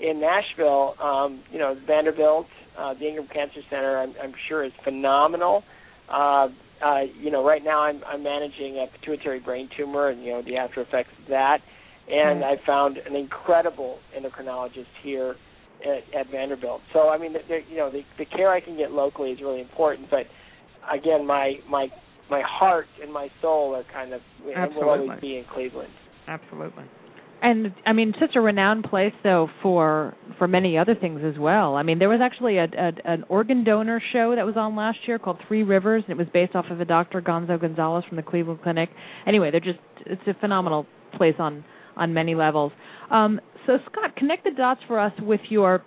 [0.00, 2.46] in Nashville, um, you know, Vanderbilt,
[2.76, 5.62] uh, the Ingram Cancer Center, I'm, I'm sure is phenomenal.
[6.08, 6.48] Uh,
[6.84, 10.42] uh, you know, right now I'm I'm managing a pituitary brain tumor and you know
[10.42, 11.58] the after effects of that,
[12.10, 12.58] and Right.
[12.58, 15.36] I found an incredible endocrinologist here
[15.84, 16.82] at, at Vanderbilt.
[16.92, 19.40] So I mean, the, the, you know, the the care I can get locally is
[19.40, 20.26] really important, but
[20.92, 21.88] again, my my
[22.30, 24.20] my heart and my soul are kind of
[24.54, 25.92] and will always be in Cleveland.
[26.26, 26.84] Absolutely.
[27.42, 31.74] And I mean, such a renowned place though for for many other things as well.
[31.74, 34.98] I mean, there was actually a, a an organ donor show that was on last
[35.06, 37.20] year called Three Rivers, and it was based off of a Dr.
[37.20, 38.88] Gonzo Gonzalez from the Cleveland Clinic.
[39.26, 40.86] Anyway, they're just it's a phenomenal
[41.18, 41.64] place on
[41.96, 42.72] on many levels.
[43.10, 45.82] Um, so Scott, connect the dots for us with your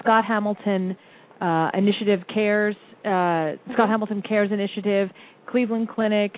[0.00, 0.96] Scott Hamilton
[1.40, 5.08] uh, initiative cares, uh, Scott Hamilton Cares Initiative,
[5.48, 6.32] Cleveland Clinic,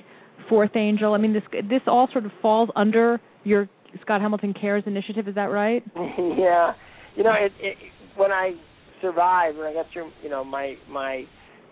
[0.48, 1.12] Fourth Angel.
[1.14, 3.68] I mean, this this all sort of falls under your
[4.00, 5.28] Scott Hamilton Cares Initiative.
[5.28, 5.82] Is that right?
[5.96, 6.72] yeah,
[7.16, 7.76] you know, it, it
[8.16, 8.52] when I
[9.00, 11.24] survived, when I got through, you know, my my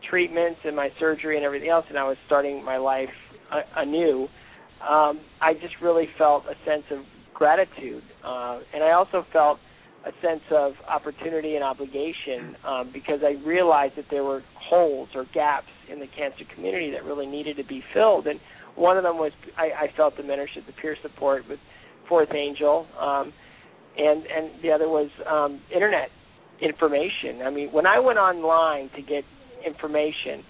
[0.08, 3.08] treatments and my surgery and everything else, and I was starting my life
[3.76, 4.28] anew.
[4.80, 7.00] Um, I just really felt a sense of
[7.40, 9.58] gratitude, uh, and I also felt
[10.04, 15.24] a sense of opportunity and obligation um, because I realized that there were holes or
[15.32, 18.26] gaps in the cancer community that really needed to be filled.
[18.26, 18.40] And
[18.76, 21.58] one of them was I, I felt the mentorship, the peer support with
[22.10, 23.32] Fourth Angel, um,
[23.96, 26.10] and and the other was um, internet
[26.60, 27.40] information.
[27.42, 29.24] I mean, when I went online to get
[29.66, 30.44] information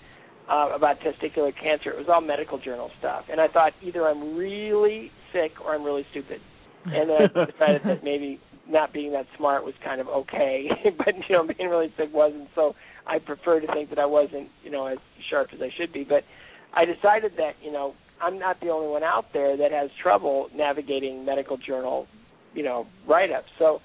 [0.50, 4.36] uh, about testicular cancer, it was all medical journal stuff, and I thought either I'm
[4.36, 6.40] really sick or I'm really stupid.
[6.84, 10.68] And then I decided that maybe not being that smart was kind of okay,
[10.98, 12.48] but you know, being really sick wasn't.
[12.54, 12.74] So
[13.06, 14.98] I prefer to think that I wasn't, you know, as
[15.30, 16.04] sharp as I should be.
[16.04, 16.24] But
[16.74, 20.48] I decided that, you know, I'm not the only one out there that has trouble
[20.54, 22.06] navigating medical journal,
[22.54, 23.48] you know, write-ups.
[23.58, 23.80] So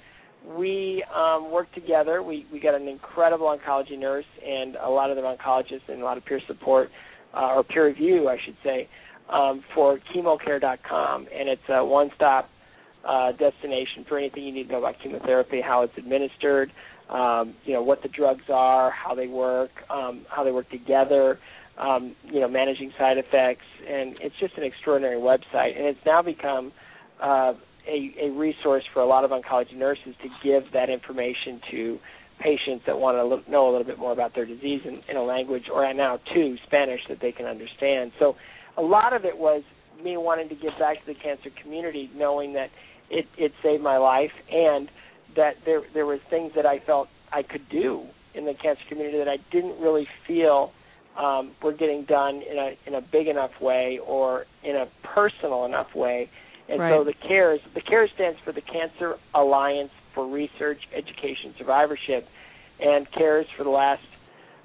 [0.57, 2.21] we um, worked together.
[2.21, 6.05] We we got an incredible oncology nurse and a lot of other oncologists and a
[6.05, 6.89] lot of peer support
[7.33, 8.87] uh, or peer review, I should say,
[9.31, 12.49] um, for chemocare.com, and it's a one-stop
[13.08, 16.72] uh, destination for anything you need to know about chemotherapy, how it's administered,
[17.10, 21.39] um, you know what the drugs are, how they work, um, how they work together,
[21.78, 26.22] um, you know managing side effects, and it's just an extraordinary website, and it's now
[26.22, 26.72] become
[27.22, 27.53] uh,
[27.88, 31.99] a, a resource for a lot of oncology nurses to give that information to
[32.39, 35.24] patients that want to know a little bit more about their disease in, in a
[35.24, 38.12] language, or now too Spanish that they can understand.
[38.20, 38.36] So
[38.78, 39.64] a lot of it was
[40.03, 42.70] me wanting to give back to the cancer community, knowing that
[43.10, 44.89] it, it saved my life and
[45.36, 49.18] that there there was things that I felt I could do in the cancer community
[49.18, 50.72] that I didn't really feel
[51.18, 55.66] um, were getting done in a in a big enough way or in a personal
[55.66, 56.30] enough way.
[56.68, 57.06] And so Right.
[57.06, 62.28] the CARES the CARES stands for the Cancer Alliance for Research, Education, Survivorship,
[62.80, 64.03] and CARES for the last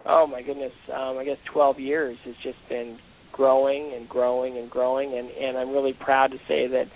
[0.06, 2.98] oh my goodness um, I guess 12 years has just been
[3.32, 6.86] growing and growing and growing and and I'm really proud to say that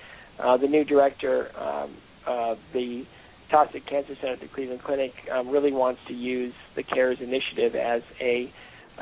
[0.43, 3.05] uh, the new director um, of the
[3.53, 7.75] Taussig Cancer Center at the Cleveland Clinic um, really wants to use the CARES initiative
[7.75, 8.51] as a,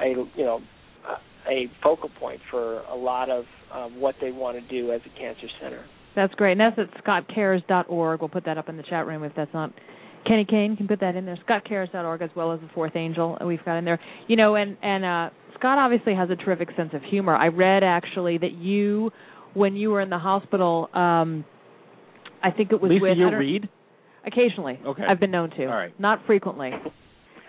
[0.00, 0.60] a you know,
[1.48, 5.18] a focal point for a lot of um, what they want to do as a
[5.18, 5.84] cancer center.
[6.14, 6.52] That's great.
[6.52, 8.20] And that's at scottcares.org.
[8.20, 9.72] We'll put that up in the chat room if that's not.
[10.26, 11.38] Kenny Kane can put that in there.
[11.48, 13.98] Scottcares.org as well as the Fourth Angel we've got in there.
[14.28, 17.34] You know, and and uh, Scott obviously has a terrific sense of humor.
[17.34, 19.10] I read actually that you,
[19.54, 21.44] when you were in the hospital, um,
[22.42, 23.18] I think it was Lisa, with.
[23.18, 23.68] you read?
[24.26, 24.78] Occasionally.
[24.86, 25.02] Okay.
[25.08, 25.62] I've been known to.
[25.64, 25.98] All right.
[26.00, 26.70] Not frequently.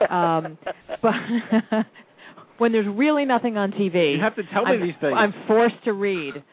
[0.10, 0.58] um,
[1.01, 1.14] but
[2.58, 5.14] when there's really nothing on TV, You have to tell me I'm, these things.
[5.16, 6.43] I'm forced to read.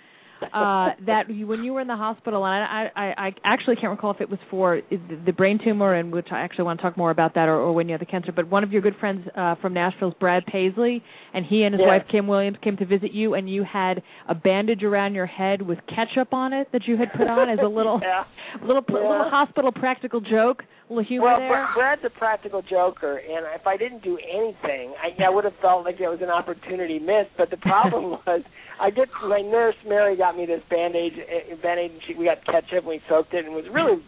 [0.42, 3.90] Uh, that you, when you were in the hospital, and I, I, I actually can't
[3.90, 6.96] recall if it was for the brain tumor, and which I actually want to talk
[6.96, 8.32] more about that, or, or when you had the cancer.
[8.32, 11.02] But one of your good friends uh, from Nashville's Brad Paisley,
[11.34, 11.88] and he and his Yes.
[11.88, 15.62] wife Kim Williams came to visit you, and you had a bandage around your head
[15.62, 18.24] with ketchup on it that you had put on as a little, Yeah.
[18.66, 18.94] little, Yeah.
[18.94, 21.48] little hospital practical joke, a little humor well, there.
[21.48, 25.54] Bra- Brad's a practical joker, and if I didn't do anything, I, I would have
[25.62, 27.30] felt like it was an opportunity missed.
[27.36, 28.42] But the problem was,
[28.80, 31.92] I get my nurse Mary got me this bandage, uh, bandage.
[31.92, 34.02] And she, we got ketchup, and we soaked it, and it was really,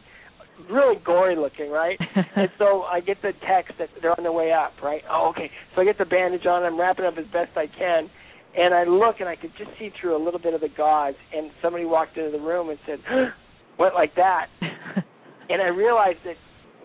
[0.71, 1.99] really gory looking, right?
[2.37, 5.03] and so I get the text that they're on their way up, right?
[5.11, 5.51] Oh, okay.
[5.75, 6.65] So I get the bandage on.
[6.65, 8.11] And I'm wrapping up as best I can,
[8.57, 11.15] and I look, and I could just see through a little bit of the gauze.
[11.35, 12.99] And somebody walked into the room and said,
[13.79, 16.37] "Went like that," and I realized that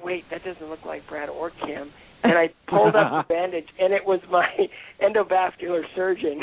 [0.04, 1.92] wait, that doesn't look like Brad or Kim.
[2.24, 4.48] And I pulled up the bandage, and it was my
[5.04, 6.42] endovascular surgeon.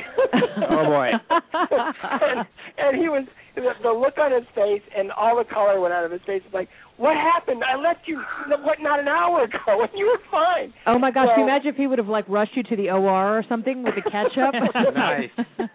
[0.71, 1.11] oh boy!
[1.31, 2.47] and,
[2.79, 6.05] and he was the, the look on his face, and all the color went out
[6.05, 6.43] of his face.
[6.45, 7.63] It's like, what happened?
[7.65, 8.23] I left you
[8.65, 10.73] what not an hour ago, and you were fine.
[10.87, 11.27] Oh my gosh!
[11.29, 13.45] So- Can you imagine if he would have like rushed you to the OR or
[13.49, 14.55] something with the ketchup?
[14.95, 15.31] nice,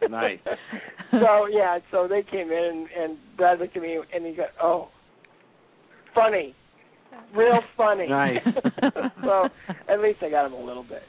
[0.10, 0.40] nice.
[1.12, 4.50] so yeah, so they came in, and, and Brad looked at me, and he got,
[4.62, 4.90] oh,
[6.16, 6.56] funny,
[7.36, 8.08] real funny.
[8.08, 8.38] Nice.
[9.24, 9.50] so
[9.88, 11.04] at least I got him a little bit.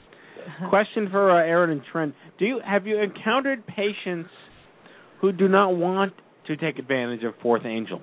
[0.69, 4.29] Question for uh, Erin and Trent: Do you have you encountered patients
[5.19, 6.13] who do not want
[6.47, 8.01] to take advantage of Fourth Angel?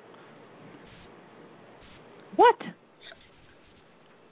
[2.37, 2.57] What?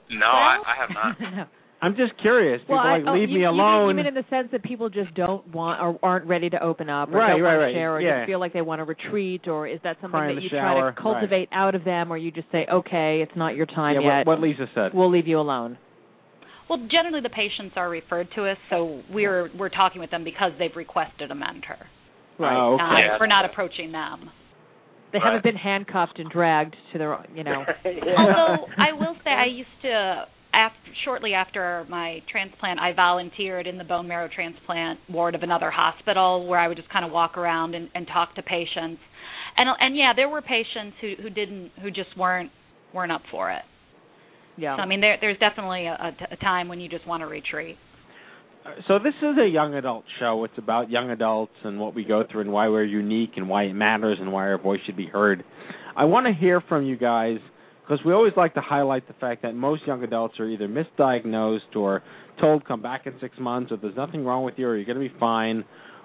[0.09, 1.49] No, I, I have not.
[1.81, 2.59] I'm just curious.
[2.61, 3.95] People well, I, like oh, leave you, me alone.
[3.95, 6.61] Mean, you mean in the sense that people just don't want or aren't ready to
[6.61, 7.67] open up, or Right, don't right, want right.
[7.67, 8.19] to share, or Yeah.
[8.19, 10.91] just feel like they want to retreat, or is that something Cry that you shower,
[10.91, 14.01] try to cultivate out of them, or you just say, okay, it's not your time
[14.01, 14.27] yeah, yet.
[14.27, 14.91] what, what Lisa said.
[14.93, 15.77] We'll leave you alone.
[16.67, 20.51] Well, generally the patients are referred to us, so we're we're talking with them because
[20.59, 21.77] they've requested a mentor.
[22.39, 22.55] Right.
[22.57, 23.07] Oh, Not- okay.
[23.19, 24.29] we're not approaching them.
[25.13, 27.63] They haven't been handcuffed and dragged to their, you know.
[27.85, 30.25] Although I will say, I used to,
[30.57, 35.69] after, shortly after my transplant, I volunteered in the bone marrow transplant ward of another
[35.69, 38.99] hospital, where I would just kind of walk around and, and talk to patients.
[39.55, 42.51] And and yeah, there were patients who who didn't, who just weren't
[42.93, 43.61] weren't up for it.
[44.57, 44.75] Yeah.
[44.75, 47.77] So I mean, there there's definitely a time when you just want to retreat.
[48.87, 50.43] So this is a young adult show.
[50.43, 53.63] It's about young adults and what we go through and why we're unique and why
[53.63, 55.45] it matters and why our voice should be heard.
[55.95, 57.37] I want to hear from you guys
[57.87, 61.75] because we always like to highlight the fact that most young adults are either misdiagnosed
[61.75, 62.03] or
[62.39, 65.01] told come back in six months or there's nothing wrong with you or you're going
[65.01, 65.63] to be fine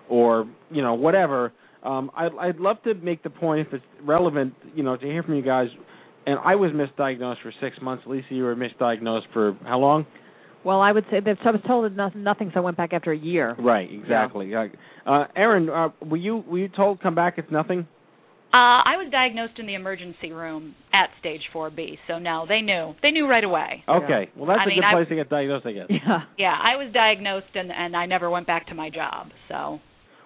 [0.09, 1.53] or you know whatever.
[1.83, 5.23] Um, I'd, I'd love to make the point if it's relevant, you know, to hear
[5.25, 5.67] from you guys.
[6.27, 8.05] And I was misdiagnosed for six months.
[8.07, 10.07] Lisa, you were misdiagnosed for how long?
[10.65, 13.11] Well, I would say that I was told nothing, nothing, so I went back after
[13.11, 13.57] a year.
[13.59, 14.53] Right, exactly.
[15.05, 17.35] Uh, Erin, uh, were you were you told come back?
[17.39, 17.89] It's nothing.
[18.53, 22.95] Uh, I was diagnosed in the emergency room at stage 4B, so no, they knew.
[23.03, 23.83] They knew right away.
[23.89, 25.87] Okay, well that's I a mean, good I- place to get diagnosed, I guess.
[25.91, 26.19] Yeah.
[26.37, 29.29] Yeah, I was diagnosed and and I never went back to my job.
[29.49, 29.81] So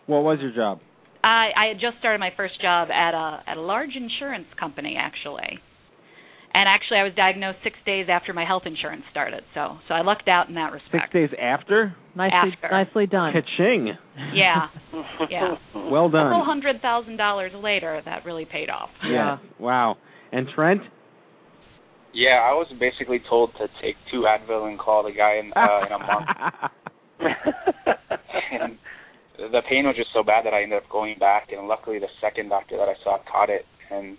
[0.07, 0.81] What was your job?
[1.23, 4.97] I I had just started my first job at a at a large insurance company
[4.99, 5.61] actually.
[6.57, 9.45] And actually I was diagnosed 6 days after my health insurance started.
[9.53, 11.13] So so I lucked out in that respect.
[11.13, 11.95] Six days after.
[12.17, 12.69] Nicely, After.
[12.73, 13.35] nicely done.
[13.35, 13.93] Ka-ching.
[14.35, 14.69] Yeah.
[15.31, 15.57] Yeah.
[15.75, 16.29] Well done.
[16.29, 16.45] A done.
[16.47, 18.89] hundred thousand dollars later that really paid off.
[19.05, 19.39] Yeah.
[19.59, 19.97] Wow.
[20.33, 20.81] And Trent.
[22.15, 25.87] Yeah, I was basically told to take two Advil and call the guy in uh,
[25.87, 26.29] in a month.
[28.61, 28.79] and
[29.53, 32.09] the pain was just so bad that I ended up going back, and luckily the
[32.23, 34.17] second doctor that I saw caught it and.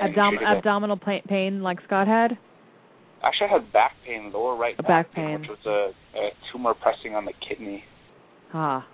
[0.00, 0.56] And Abdom- treated it.
[0.58, 2.38] abdominal pain, pain like Scott had.
[3.24, 5.40] Actually, I had back pain, lower right A back pain, pain.
[5.40, 7.84] which was a, a tumor pressing on the kidney.
[8.52, 8.86] Ah.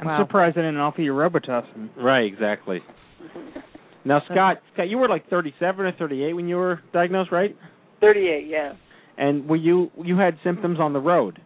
[0.00, 0.22] I'm Wow.
[0.22, 1.88] surprised they didn't offer you Robitussin.
[1.96, 2.24] Right.
[2.32, 2.80] Exactly.
[4.04, 7.54] Now, Scott, Scott, you were like 37 or 38 when you were diagnosed, right?
[8.00, 8.72] 38, yeah.
[9.18, 11.42] And were you you had symptoms on the road?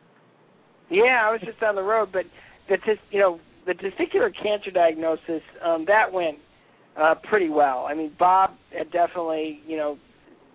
[0.91, 2.25] Yeah, I was just on the road, but
[2.69, 6.39] the tes- you know the testicular cancer diagnosis um, that went
[7.01, 7.87] uh, pretty well.
[7.89, 9.99] I mean, Bob had definitely you know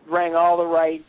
[0.09, 1.03] rang all the right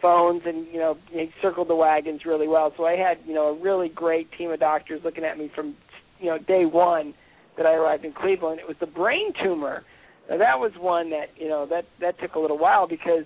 [0.00, 2.72] phones and you know he circled the wagons really well.
[2.76, 5.74] So I had you know a really great team of doctors looking at me from
[6.18, 7.14] you know day one
[7.56, 8.60] that I arrived in Cleveland.
[8.60, 9.84] It was the brain tumor.
[10.28, 13.24] Now that was one that you know that that took a little while because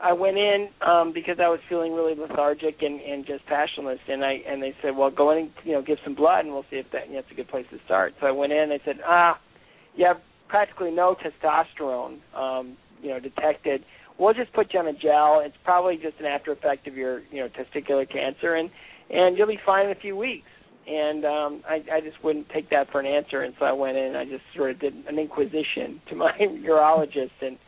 [0.00, 4.24] I went in um because I was feeling really lethargic and and just passionless and
[4.24, 6.66] I and they said, "Well, go in and you know give some blood and we'll
[6.70, 8.58] see if that you know, it's a good place to start." So I went in
[8.58, 9.40] and they said, "Ah,
[9.96, 10.18] you have
[10.48, 13.84] practically no testosterone um you know detected.
[14.18, 15.42] We'll just put you on a gel.
[15.44, 18.70] It's probably just an after effect of your, you know, testicular cancer and
[19.10, 20.48] and you'll be fine in a few weeks."
[20.88, 23.96] And um I I just wouldn't take that for an answer and so I went
[23.96, 27.58] in and I just sort of did an inquisition to my urologist and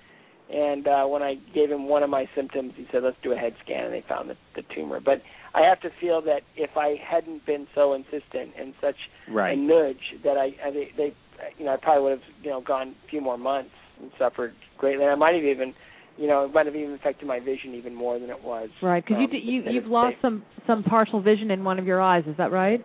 [0.51, 3.37] and uh, when I gave him one of my symptoms, he said, "Let's do a
[3.37, 4.99] head scan," and they found the, the tumor.
[4.99, 5.20] But
[5.55, 8.97] I have to feel that if I hadn't been so insistent and such
[9.31, 9.57] Right.
[9.57, 11.14] a nudge, that I, I they, they,
[11.59, 13.70] you know, I probably would have, you know, gone a few more months
[14.01, 15.05] and suffered greatly.
[15.05, 15.74] And I might have even,
[16.16, 18.68] you know, it might have even affected my vision even more than it was.
[18.82, 21.86] Right, because um, you d- you you've lost some some partial vision in one of
[21.86, 22.24] your eyes.
[22.26, 22.84] Is that right?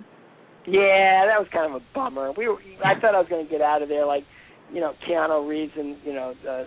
[0.66, 2.32] Yeah, that was kind of a bummer.
[2.32, 4.24] We were, I thought I was going to get out of there like,
[4.72, 6.64] you know, Keanu Reeves and you know, uh,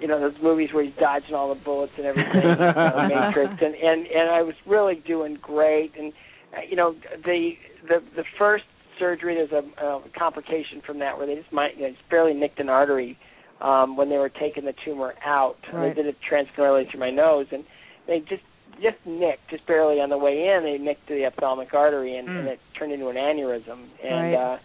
[0.00, 3.74] you know those movies where he's dodging all the bullets and everything, uh, Matrix, and
[3.74, 5.92] and and I was really doing great.
[5.98, 6.12] And
[6.52, 6.94] uh, you know,
[7.24, 7.52] the
[7.88, 8.64] the the first
[8.98, 12.34] surgery there's a, a complication from that where they just might you know, just barely
[12.34, 13.18] nicked an artery
[13.60, 15.56] um when they were taking the tumor out.
[15.72, 15.94] Right.
[15.94, 17.64] They did it transcamerally through my nose, and
[18.06, 18.42] they just
[18.80, 20.62] just nicked, just barely on the way in.
[20.62, 22.38] They nicked the ophthalmic artery, and, Mm.
[22.38, 23.88] and it turned into an aneurysm.
[24.04, 24.34] And Right.
[24.34, 24.58] uh,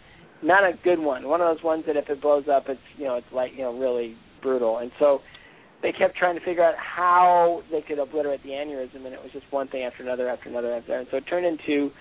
[0.43, 1.27] not a good one.
[1.27, 3.63] One of those ones that if it blows up, it's you know it's like you
[3.63, 4.77] know really brutal.
[4.77, 5.21] And so
[5.81, 9.31] they kept trying to figure out how they could obliterate the aneurysm, and it was
[9.31, 10.99] just one thing after another after another after another.
[11.01, 11.91] And so it turned into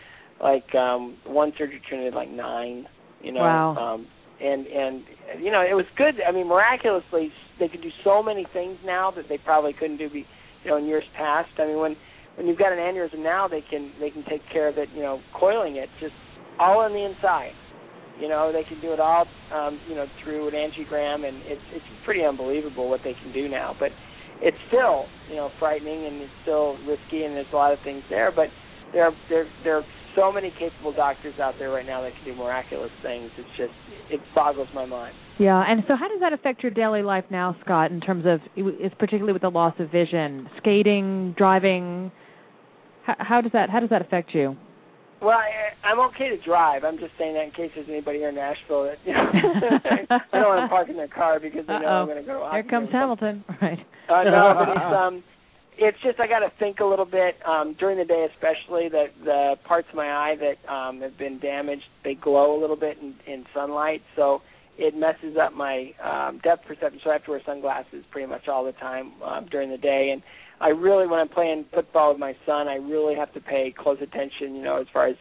[0.42, 2.86] like um one surgery turned into like nine.
[3.22, 3.40] You know.
[3.40, 3.76] Wow.
[3.76, 4.06] Um,
[4.42, 5.04] and and
[5.40, 6.14] you know it was good.
[6.26, 10.10] I mean, miraculously they could do so many things now that they probably couldn't do
[10.10, 10.26] be
[10.64, 11.50] you know in years past.
[11.58, 11.96] I mean, when
[12.36, 14.88] when you've got an aneurysm now, they can they can take care of it.
[14.94, 16.14] You know, coiling it just
[16.58, 17.52] all on the inside.
[18.20, 19.24] You know, they can do it all,
[19.54, 23.48] um, you know, through an angiogram, and it's it's pretty unbelievable what they can do
[23.48, 23.74] now.
[23.78, 23.90] But
[24.40, 28.02] it's still, you know, frightening, and it's still risky, and there's a lot of things
[28.10, 28.30] there.
[28.34, 28.48] But
[28.92, 29.84] there are there there are
[30.16, 33.30] so many capable doctors out there right now that can do miraculous things.
[33.38, 33.72] It's just
[34.10, 35.14] it boggles my mind.
[35.38, 37.90] Yeah, and so how does that affect your daily life now, Scott?
[37.90, 42.12] In terms of, it's particularly with the loss of vision, skating, driving.
[43.04, 44.56] How, how does that how does that affect you?
[45.20, 46.82] Well, I, I'm okay to drive.
[46.84, 50.38] I'm just saying that in case there's anybody here in Nashville that you know I
[50.38, 52.00] don't want to park in their car because they know Uh-oh.
[52.02, 52.88] I'm going to go Here comes.
[52.90, 53.44] Hamilton.
[53.62, 53.78] Right.
[54.10, 55.22] Uh, no, but it's um,
[55.78, 59.08] it's just I got to think a little bit um, during the day, especially that
[59.24, 62.98] the parts of my eye that um, have been damaged, they glow a little bit
[63.00, 64.42] in, in sunlight, so
[64.78, 67.00] it messes up my um, depth perception.
[67.02, 70.10] So I have to wear sunglasses pretty much all the time um, during the day,
[70.12, 70.22] and
[70.60, 73.98] I really, when I'm playing football with my son, I really have to pay close
[74.00, 75.16] attention, you know, as far as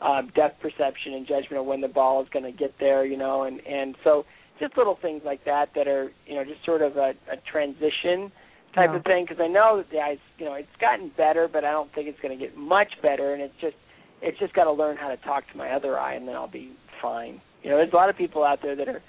[0.00, 3.16] um, depth perception and judgment of when the ball is going to get there, you
[3.16, 4.24] know, and and so
[4.60, 8.30] just little things like that that are, you know, just sort of a, a transition
[8.74, 8.96] type Yeah.
[8.96, 11.70] of thing because I know that the eyes, you know, it's gotten better, but I
[11.72, 13.76] don't think it's going to get much better, and it's just
[14.22, 16.48] it's just got to learn how to talk to my other eye, and then I'll
[16.48, 16.72] be
[17.02, 17.40] fine.
[17.62, 19.02] You know, there's a lot of people out there that are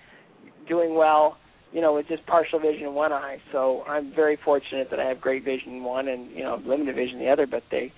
[0.67, 1.37] doing well,
[1.71, 3.37] you know, with just partial vision in one eye.
[3.51, 6.95] So I'm very fortunate that I have great vision in one and you know limited
[6.95, 7.91] vision in the other, but they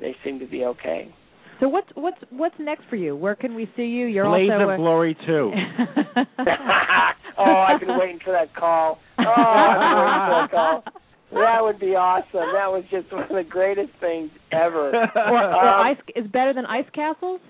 [0.00, 1.14] they seem to be okay.
[1.60, 3.16] So what's what's what's next for you?
[3.16, 4.06] Where can we see you?
[4.06, 5.52] You're Blaze also of a- Glory too.
[7.38, 8.98] oh, I've been waiting for that call.
[9.18, 10.84] Oh, I've been waiting for that call.
[11.32, 12.52] That would be awesome.
[12.54, 14.90] That was just one of the greatest things ever.
[15.16, 17.40] or, or Um, ice is better than ice castles?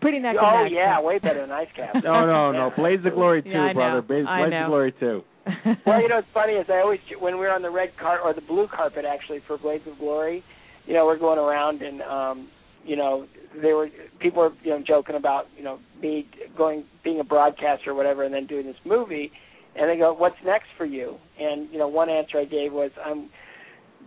[0.00, 0.72] Pretty neck and oh neck.
[0.74, 2.02] yeah, way better than Ice castles.
[2.04, 2.70] No, no, no.
[2.74, 4.00] Blades of Glory too, Yeah, brother.
[4.00, 5.22] Blades, Blades of Glory too.
[5.86, 8.24] well, you know, what's funny is I always when we were on the red carpet
[8.24, 10.42] or the blue carpet actually for Blades of Glory,
[10.86, 12.48] you know, we're going around and um,
[12.84, 13.26] you know,
[13.60, 13.88] they were
[14.20, 18.24] people were you know joking about you know me going being a broadcaster or whatever,
[18.24, 19.30] and then doing this movie,
[19.76, 22.90] and they go, "What's next for you?" And you know, one answer I gave was,
[23.04, 23.30] "I'm."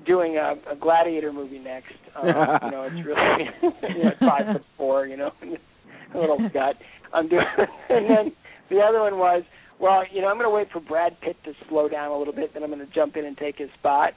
[0.08, 1.94] Doing a, a gladiator movie next.
[2.16, 5.08] Um, you know, it's really you know, five foot four.
[5.08, 5.32] You know,
[6.14, 6.76] a little gut.
[7.14, 7.44] I'm doing,
[7.90, 8.32] and then
[8.70, 9.44] the other one was,
[9.80, 12.34] well, you know, I'm going to wait for Brad Pitt to slow down a little
[12.34, 14.14] bit, then I'm going to jump in and take his spot.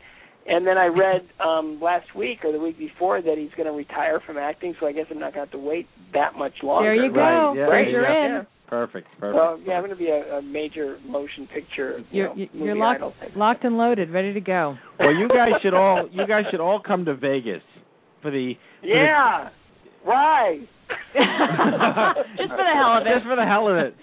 [0.48, 3.72] And then I read um last week or the week before that he's going to
[3.72, 6.54] retire from acting, so I guess I'm not going to have to wait that much
[6.62, 6.94] longer.
[6.94, 7.18] There you go.
[7.18, 8.40] Right, yeah, There's yeah, your yeah.
[8.40, 8.46] in.
[8.68, 9.36] Perfect, perfect.
[9.38, 11.98] So yeah, I'm going to be a, a major motion picture.
[11.98, 14.76] You You're know, you're movie locked idol locked and loaded, ready to go.
[14.98, 17.62] well, you guys should all you guys should all come to Vegas
[18.22, 19.48] for the for the- Yeah.
[20.04, 20.60] Why?
[21.14, 23.14] Just for the hell of it.
[23.14, 23.94] Just for the hell of it.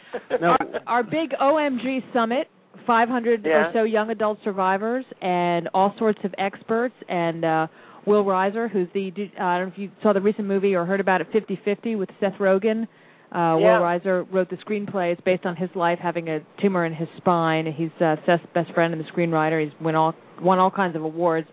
[0.42, 0.58] No,
[0.88, 2.48] Our big OMG summit,
[2.86, 3.52] 500 Yeah.
[3.52, 7.68] or so young adult survivors, and all sorts of experts, and uh,
[8.06, 10.86] Will Reiser, who's the uh, I don't know if you saw the recent movie or
[10.86, 12.88] heard about it, 50-50 with Seth Rogen.
[13.34, 13.80] Uh, Yeah.
[13.80, 15.12] Will Reiser wrote the screenplay.
[15.12, 17.66] It's based on his life having a tumor in his spine.
[17.66, 19.64] He's uh, Seth's best friend and the screenwriter.
[19.64, 21.48] He's won all won all kinds of awards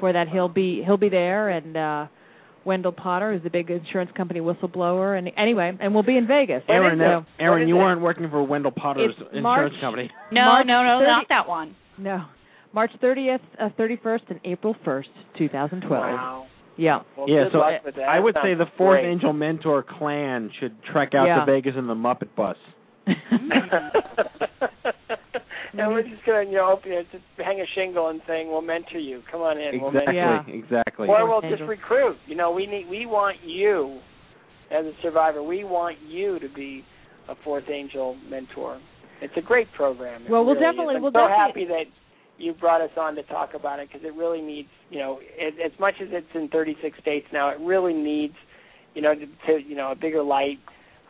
[0.00, 0.28] for that.
[0.28, 2.06] He'll be he'll be there, and uh,
[2.64, 5.18] Wendell Potter is the big insurance company whistleblower.
[5.18, 6.62] And anyway, and we'll be in Vegas.
[6.68, 10.10] Erin, So- Erin, you weren't working for Wendell Potter's It's insurance March- company.
[10.32, 11.76] No, March no, no, 30 not that one.
[11.98, 12.22] No.
[12.72, 15.06] March 30th, uh, 31st, and April 1st,
[15.38, 15.90] 2012.
[16.02, 16.45] Wow.
[16.76, 17.00] Yeah.
[17.16, 18.08] Well, yeah, so luck with that.
[18.08, 19.10] I would say the Fourth great.
[19.10, 21.44] Angel Mentor clan should trek out Yeah.
[21.44, 22.56] to Vegas in the Muppet bus.
[23.06, 23.20] and
[25.92, 28.98] we're just gonna, you know, open it, just hang a shingle and saying we'll mentor
[28.98, 29.22] you.
[29.30, 30.62] Come on in, we'll mentor Exactly, you.
[30.64, 31.08] Exactly.
[31.08, 32.16] Or we'll just recruit.
[32.26, 33.98] You know, we need, we want you
[34.70, 35.42] as a survivor.
[35.42, 36.84] We want you to be
[37.28, 38.80] a fourth angel mentor.
[39.22, 40.24] It's a great program.
[40.24, 40.70] It Well, we'll really is.
[40.72, 41.84] definitely- I'm we'll so definitely- happy that
[42.38, 45.54] you brought us on to talk about it because it really needs, you know, it,
[45.64, 48.34] as much as it's in 36 states now, it really needs,
[48.94, 50.58] you know, to, to you know, a bigger light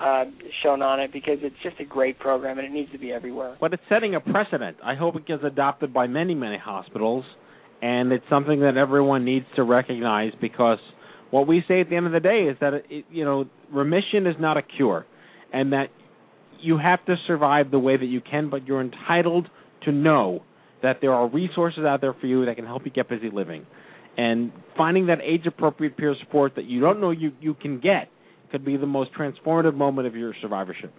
[0.01, 0.25] uh,
[0.63, 3.57] shown on it because it's just a great program and it needs to be everywhere.
[3.61, 4.77] But it's setting a precedent.
[4.85, 7.25] I hope it gets adopted by many, many hospitals,
[7.83, 10.79] and it's something that everyone needs to recognize because
[11.31, 14.27] what we say at the end of the day is that it, you know remission
[14.27, 15.07] is not a cure,
[15.53, 15.87] and that
[16.61, 19.49] you have to survive the way that you can, but you're entitled
[19.85, 20.43] to know
[20.83, 23.67] that there are resources out there for you that can help you get busy living.
[24.19, 28.09] And finding that age-appropriate peer support that you don't know you you can get
[28.51, 30.93] could be the most transformative moment of your survivorship.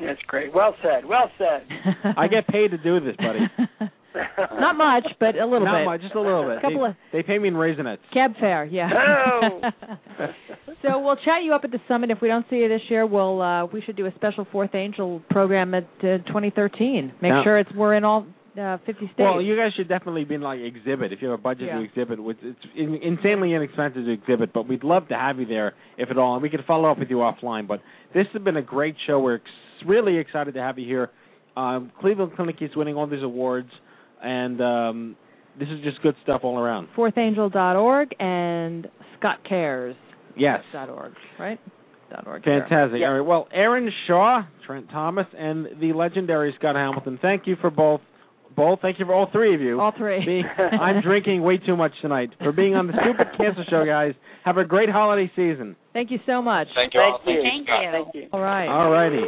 [0.00, 0.54] That's great.
[0.54, 1.04] Well said.
[1.04, 1.66] Well said.
[2.16, 3.90] I get paid to do this, buddy.
[4.60, 5.84] Not much, but a little Not bit.
[5.86, 6.60] much, just a little bit.
[6.62, 7.98] Couple they, of they pay me in raisinets.
[8.12, 8.88] cab fare, yeah.
[9.42, 9.60] Oh.
[10.82, 12.10] so we'll chat you up at the summit.
[12.10, 14.74] If we don't see you this year, we'll uh, we should do a special Fourth
[14.74, 17.12] Angel program at uh, 2013.
[17.20, 18.26] Make Now- sure it's we're in all
[18.60, 19.12] uh, 50 states.
[19.18, 21.80] Well, you guys should definitely be in like exhibit if you have a budget to
[21.80, 22.22] exhibit.
[22.22, 26.10] Which it's in, insanely inexpensive to exhibit, but we'd love to have you there if
[26.10, 27.68] at all, and we can follow up with you offline.
[27.68, 27.80] But
[28.14, 29.20] this has been a great show.
[29.20, 29.44] We're ex-
[29.86, 31.10] really excited to have you here.
[31.56, 33.70] Um, Cleveland Clinic is winning all these awards,
[34.22, 35.16] and um,
[35.58, 36.88] this is just good stuff all around.
[36.96, 38.88] fourthangel.org and
[39.18, 39.96] Scott Cares.
[40.36, 40.60] Yes.
[40.72, 41.58] Dot org, right?
[42.10, 42.44] Dot org.
[42.44, 43.00] Fantastic.
[43.02, 43.26] All right.
[43.26, 47.18] Well, Erin Shaw, Trent Thomas, and the legendary Scott Hamilton.
[47.20, 48.00] Thank you for both.
[48.56, 48.80] Both.
[48.82, 49.80] Thank you for all three of you.
[49.80, 50.24] All three.
[50.24, 54.14] Being, I'm drinking way too much tonight for being on the Stupid Cancer Show, guys.
[54.44, 55.76] Have a great holiday season.
[55.92, 56.68] Thank you so much.
[56.74, 57.20] Thank you all.
[57.24, 57.42] Thank you.
[57.42, 57.92] Thank you, Scott.
[57.92, 58.28] Thank you.
[58.32, 58.66] All right.
[58.66, 59.20] All righty.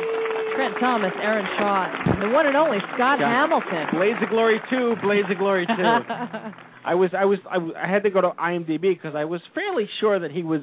[0.56, 3.30] Trent Thomas, Erin Shaw, and the one and only Scott Scott.
[3.30, 3.86] Hamilton.
[3.94, 4.94] Blades of Glory two.
[5.02, 5.72] Blades of Glory two.
[6.84, 9.40] I was I was I, w- I had to go to IMDb because I was
[9.54, 10.60] fairly sure that he was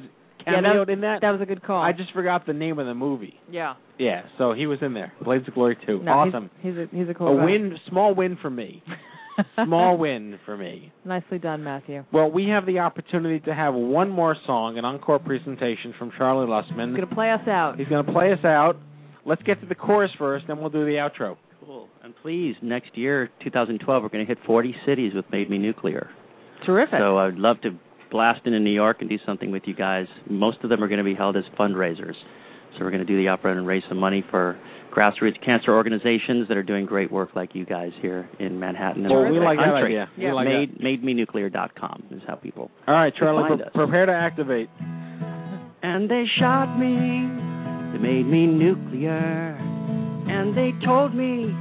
[0.52, 1.20] yeah, cameoed that, in that.
[1.22, 1.82] that was a good call.
[1.82, 3.34] I just forgot the name of the movie.
[3.50, 3.74] yeah.
[3.98, 5.12] Yeah, so he was in there.
[5.24, 6.00] Blades of Glory two.
[6.00, 6.50] No, awesome.
[6.62, 7.44] He's, he's a he's a cool a guy.
[7.46, 8.80] win, small win for me.
[9.64, 10.92] small win for me.
[11.04, 12.04] Nicely done, Matthew.
[12.12, 16.46] Well, we have the opportunity to have one more song, an encore presentation from Charlie
[16.46, 16.90] Lustman.
[16.90, 17.76] He's gonna play us out.
[17.76, 18.76] He's going to play us out.
[19.24, 21.36] Let's get to the chorus first, then we'll do the outro.
[21.64, 21.88] Cool.
[22.02, 26.08] And please, next year, 2012, we're going to hit 40 cities with Made Me Nuclear.
[26.64, 26.98] Terrific.
[26.98, 27.70] So I'd love to
[28.10, 30.06] blast into New York and do something with you guys.
[30.28, 32.14] Most of them are going to be held as fundraisers.
[32.76, 34.58] So we're going to do the opera and raise some money for
[34.94, 39.04] grassroots cancer organizations that are doing great work like you guys here in Manhattan.
[39.04, 40.08] and Well, the we like that idea.
[40.16, 40.82] We like that.
[40.82, 42.70] Made, MadeMeNuclear.com is how people.
[42.86, 44.68] All right, Charlie, pre- prepare to activate.
[45.82, 47.28] And they shot me,
[47.92, 49.56] they made me nuclear,
[50.28, 51.54] and they told me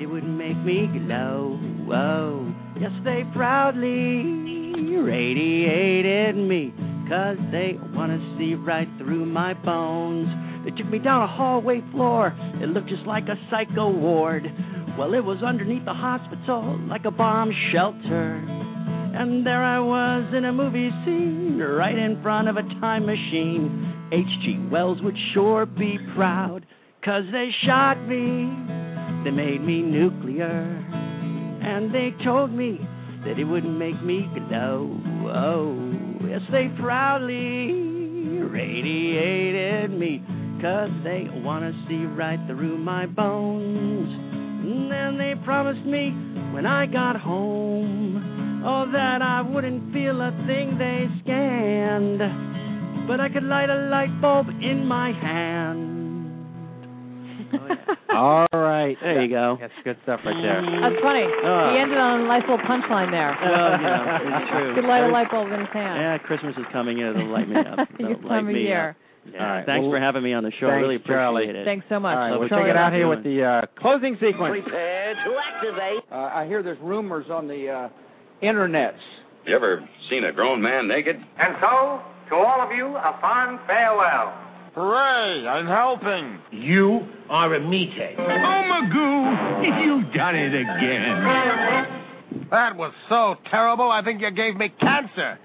[0.00, 1.58] it would make me glow.
[1.86, 2.54] Whoa.
[2.80, 4.42] Yes, they proudly
[4.98, 6.74] radiated me,
[7.08, 10.28] cause they want to see right through my bones.
[10.64, 14.44] They took me down a hallway floor, it looked just like a psycho ward.
[14.98, 18.42] Well, it was underneath the hospital, like a bomb shelter.
[19.16, 24.10] And there I was in a movie scene, right in front of a time machine.
[24.12, 24.68] H.G.
[24.72, 26.66] Wells would sure be proud,
[27.04, 28.50] cause they shot me,
[29.22, 31.13] they made me nuclear,
[31.64, 32.78] and they told me
[33.24, 35.00] that it wouldn't make me glow.
[35.34, 37.72] Oh, yes, they proudly
[38.42, 40.22] radiated me,
[40.60, 44.08] cause they wanna see right through my bones.
[44.64, 46.10] And then they promised me
[46.52, 53.28] when I got home, oh, that I wouldn't feel a thing they scanned, but I
[53.28, 55.93] could light a light bulb in my hand.
[58.14, 58.96] All right.
[59.02, 59.56] There you go.
[59.60, 60.62] That's good stuff right there.
[60.62, 61.26] That's funny.
[61.26, 61.72] Oh.
[61.74, 63.34] He ended on a nice little punchline there.
[63.34, 64.74] Well, you know, it's true.
[64.76, 65.96] Could light a light bulb in his hand.
[65.98, 67.06] Yeah, Christmas is coming in.
[67.14, 67.88] It'll light me up.
[67.98, 68.90] Good It'll light me year.
[68.90, 68.96] up.
[69.24, 69.40] Yeah.
[69.40, 70.68] All right, Thanks well, for having me on the show.
[70.68, 71.48] I thanks, really appreciate Charlie.
[71.48, 71.64] it.
[71.64, 72.12] Thanks so much.
[72.12, 73.00] All right, we'll Charlie check it out Lustman.
[73.00, 74.52] here with the uh, closing sequence.
[74.60, 76.02] Prepare to activate.
[76.12, 77.88] Uh, I hear there's rumors on the uh,
[78.44, 79.00] internets.
[79.48, 79.80] You ever
[80.12, 81.16] seen a grown man naked?
[81.16, 84.43] And so, to all of you, a fond farewell.
[84.74, 86.42] Hooray, I'm helping.
[86.50, 88.18] You are a meathead.
[88.18, 92.50] Oh, Magoo, you've done it again.
[92.50, 95.38] That was so terrible, I think you gave me cancer.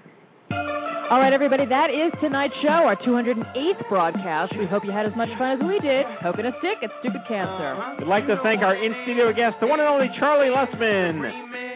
[1.10, 4.54] All right, everybody, that is tonight's show, our 208th broadcast.
[4.58, 7.22] We hope you had as much fun as we did poking a stick at stupid
[7.30, 7.78] cancer.
[8.02, 11.22] We'd like to thank our in-studio guests, the one and only Charlie Lustman,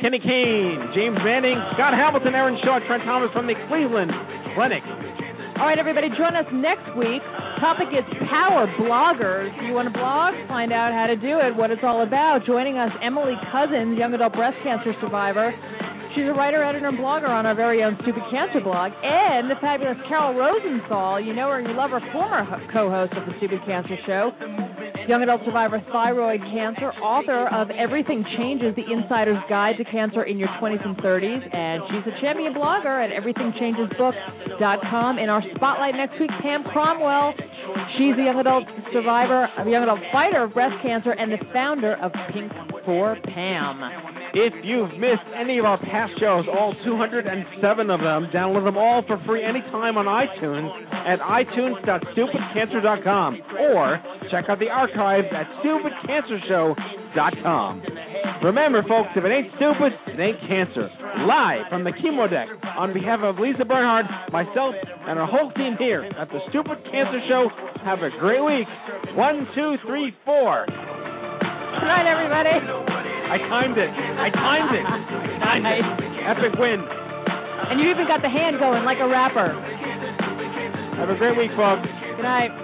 [0.03, 4.11] Kenny Kane, James Manning, Scott Hamilton, Erin Shaw, Trent Thomas from the Cleveland
[4.59, 4.83] Clinic.
[5.59, 7.23] All right, everybody, join us next week.
[7.61, 9.51] Topic is power bloggers.
[9.67, 10.35] You want to blog?
[10.49, 12.45] Find out how to do it, what it's all about.
[12.45, 15.55] Joining us, Emily Cousins, young adult breast cancer survivor.
[16.15, 18.93] She's a writer, editor, and blogger on our very own Stupid Cancer blog.
[19.03, 21.19] And the fabulous Kairol Rosenthal.
[21.19, 24.31] You know her and you love her, former co-host of the Stupid Cancer Show.
[25.11, 30.39] Young adult survivor, thyroid cancer, author of Everything Changes, The Insider's Guide to Cancer in
[30.39, 31.43] Your 20s and 30s.
[31.51, 35.19] And she's a champion blogger at everythingchangesbook.com.
[35.19, 37.35] In our spotlight next week, Pam Cromwell.
[37.99, 41.97] She's a young adult survivor, a young adult fighter of breast cancer, and the founder
[41.99, 42.53] of Pink
[42.87, 44.24] for Pam.
[44.35, 49.05] If you've missed any of our past shows, all 207 of them, download them all
[49.07, 53.31] for free anytime on iTunes at itunes.stupidcancer.com
[53.71, 54.03] or
[54.35, 58.43] check out the archives at stupidcancershow.com.
[58.43, 60.91] Remember, folks, if it ain't stupid, it ain't cancer.
[61.31, 62.49] live from the chemo deck.
[62.77, 64.75] On behalf of Lisa Bernhard, myself,
[65.07, 67.49] and our whole team here at the Stupid Cancer Show,
[67.85, 68.67] have a great week.
[69.15, 70.67] One, two, three, four.
[70.67, 72.94] Good night, everybody.
[73.31, 73.91] I timed it.
[73.91, 74.85] I timed it.
[74.85, 75.85] I timed it.
[76.31, 76.81] Epic win.
[76.81, 79.53] And you even got the hand going like a rapper.
[80.97, 81.89] Have a great week, folks.
[82.17, 82.64] Good night.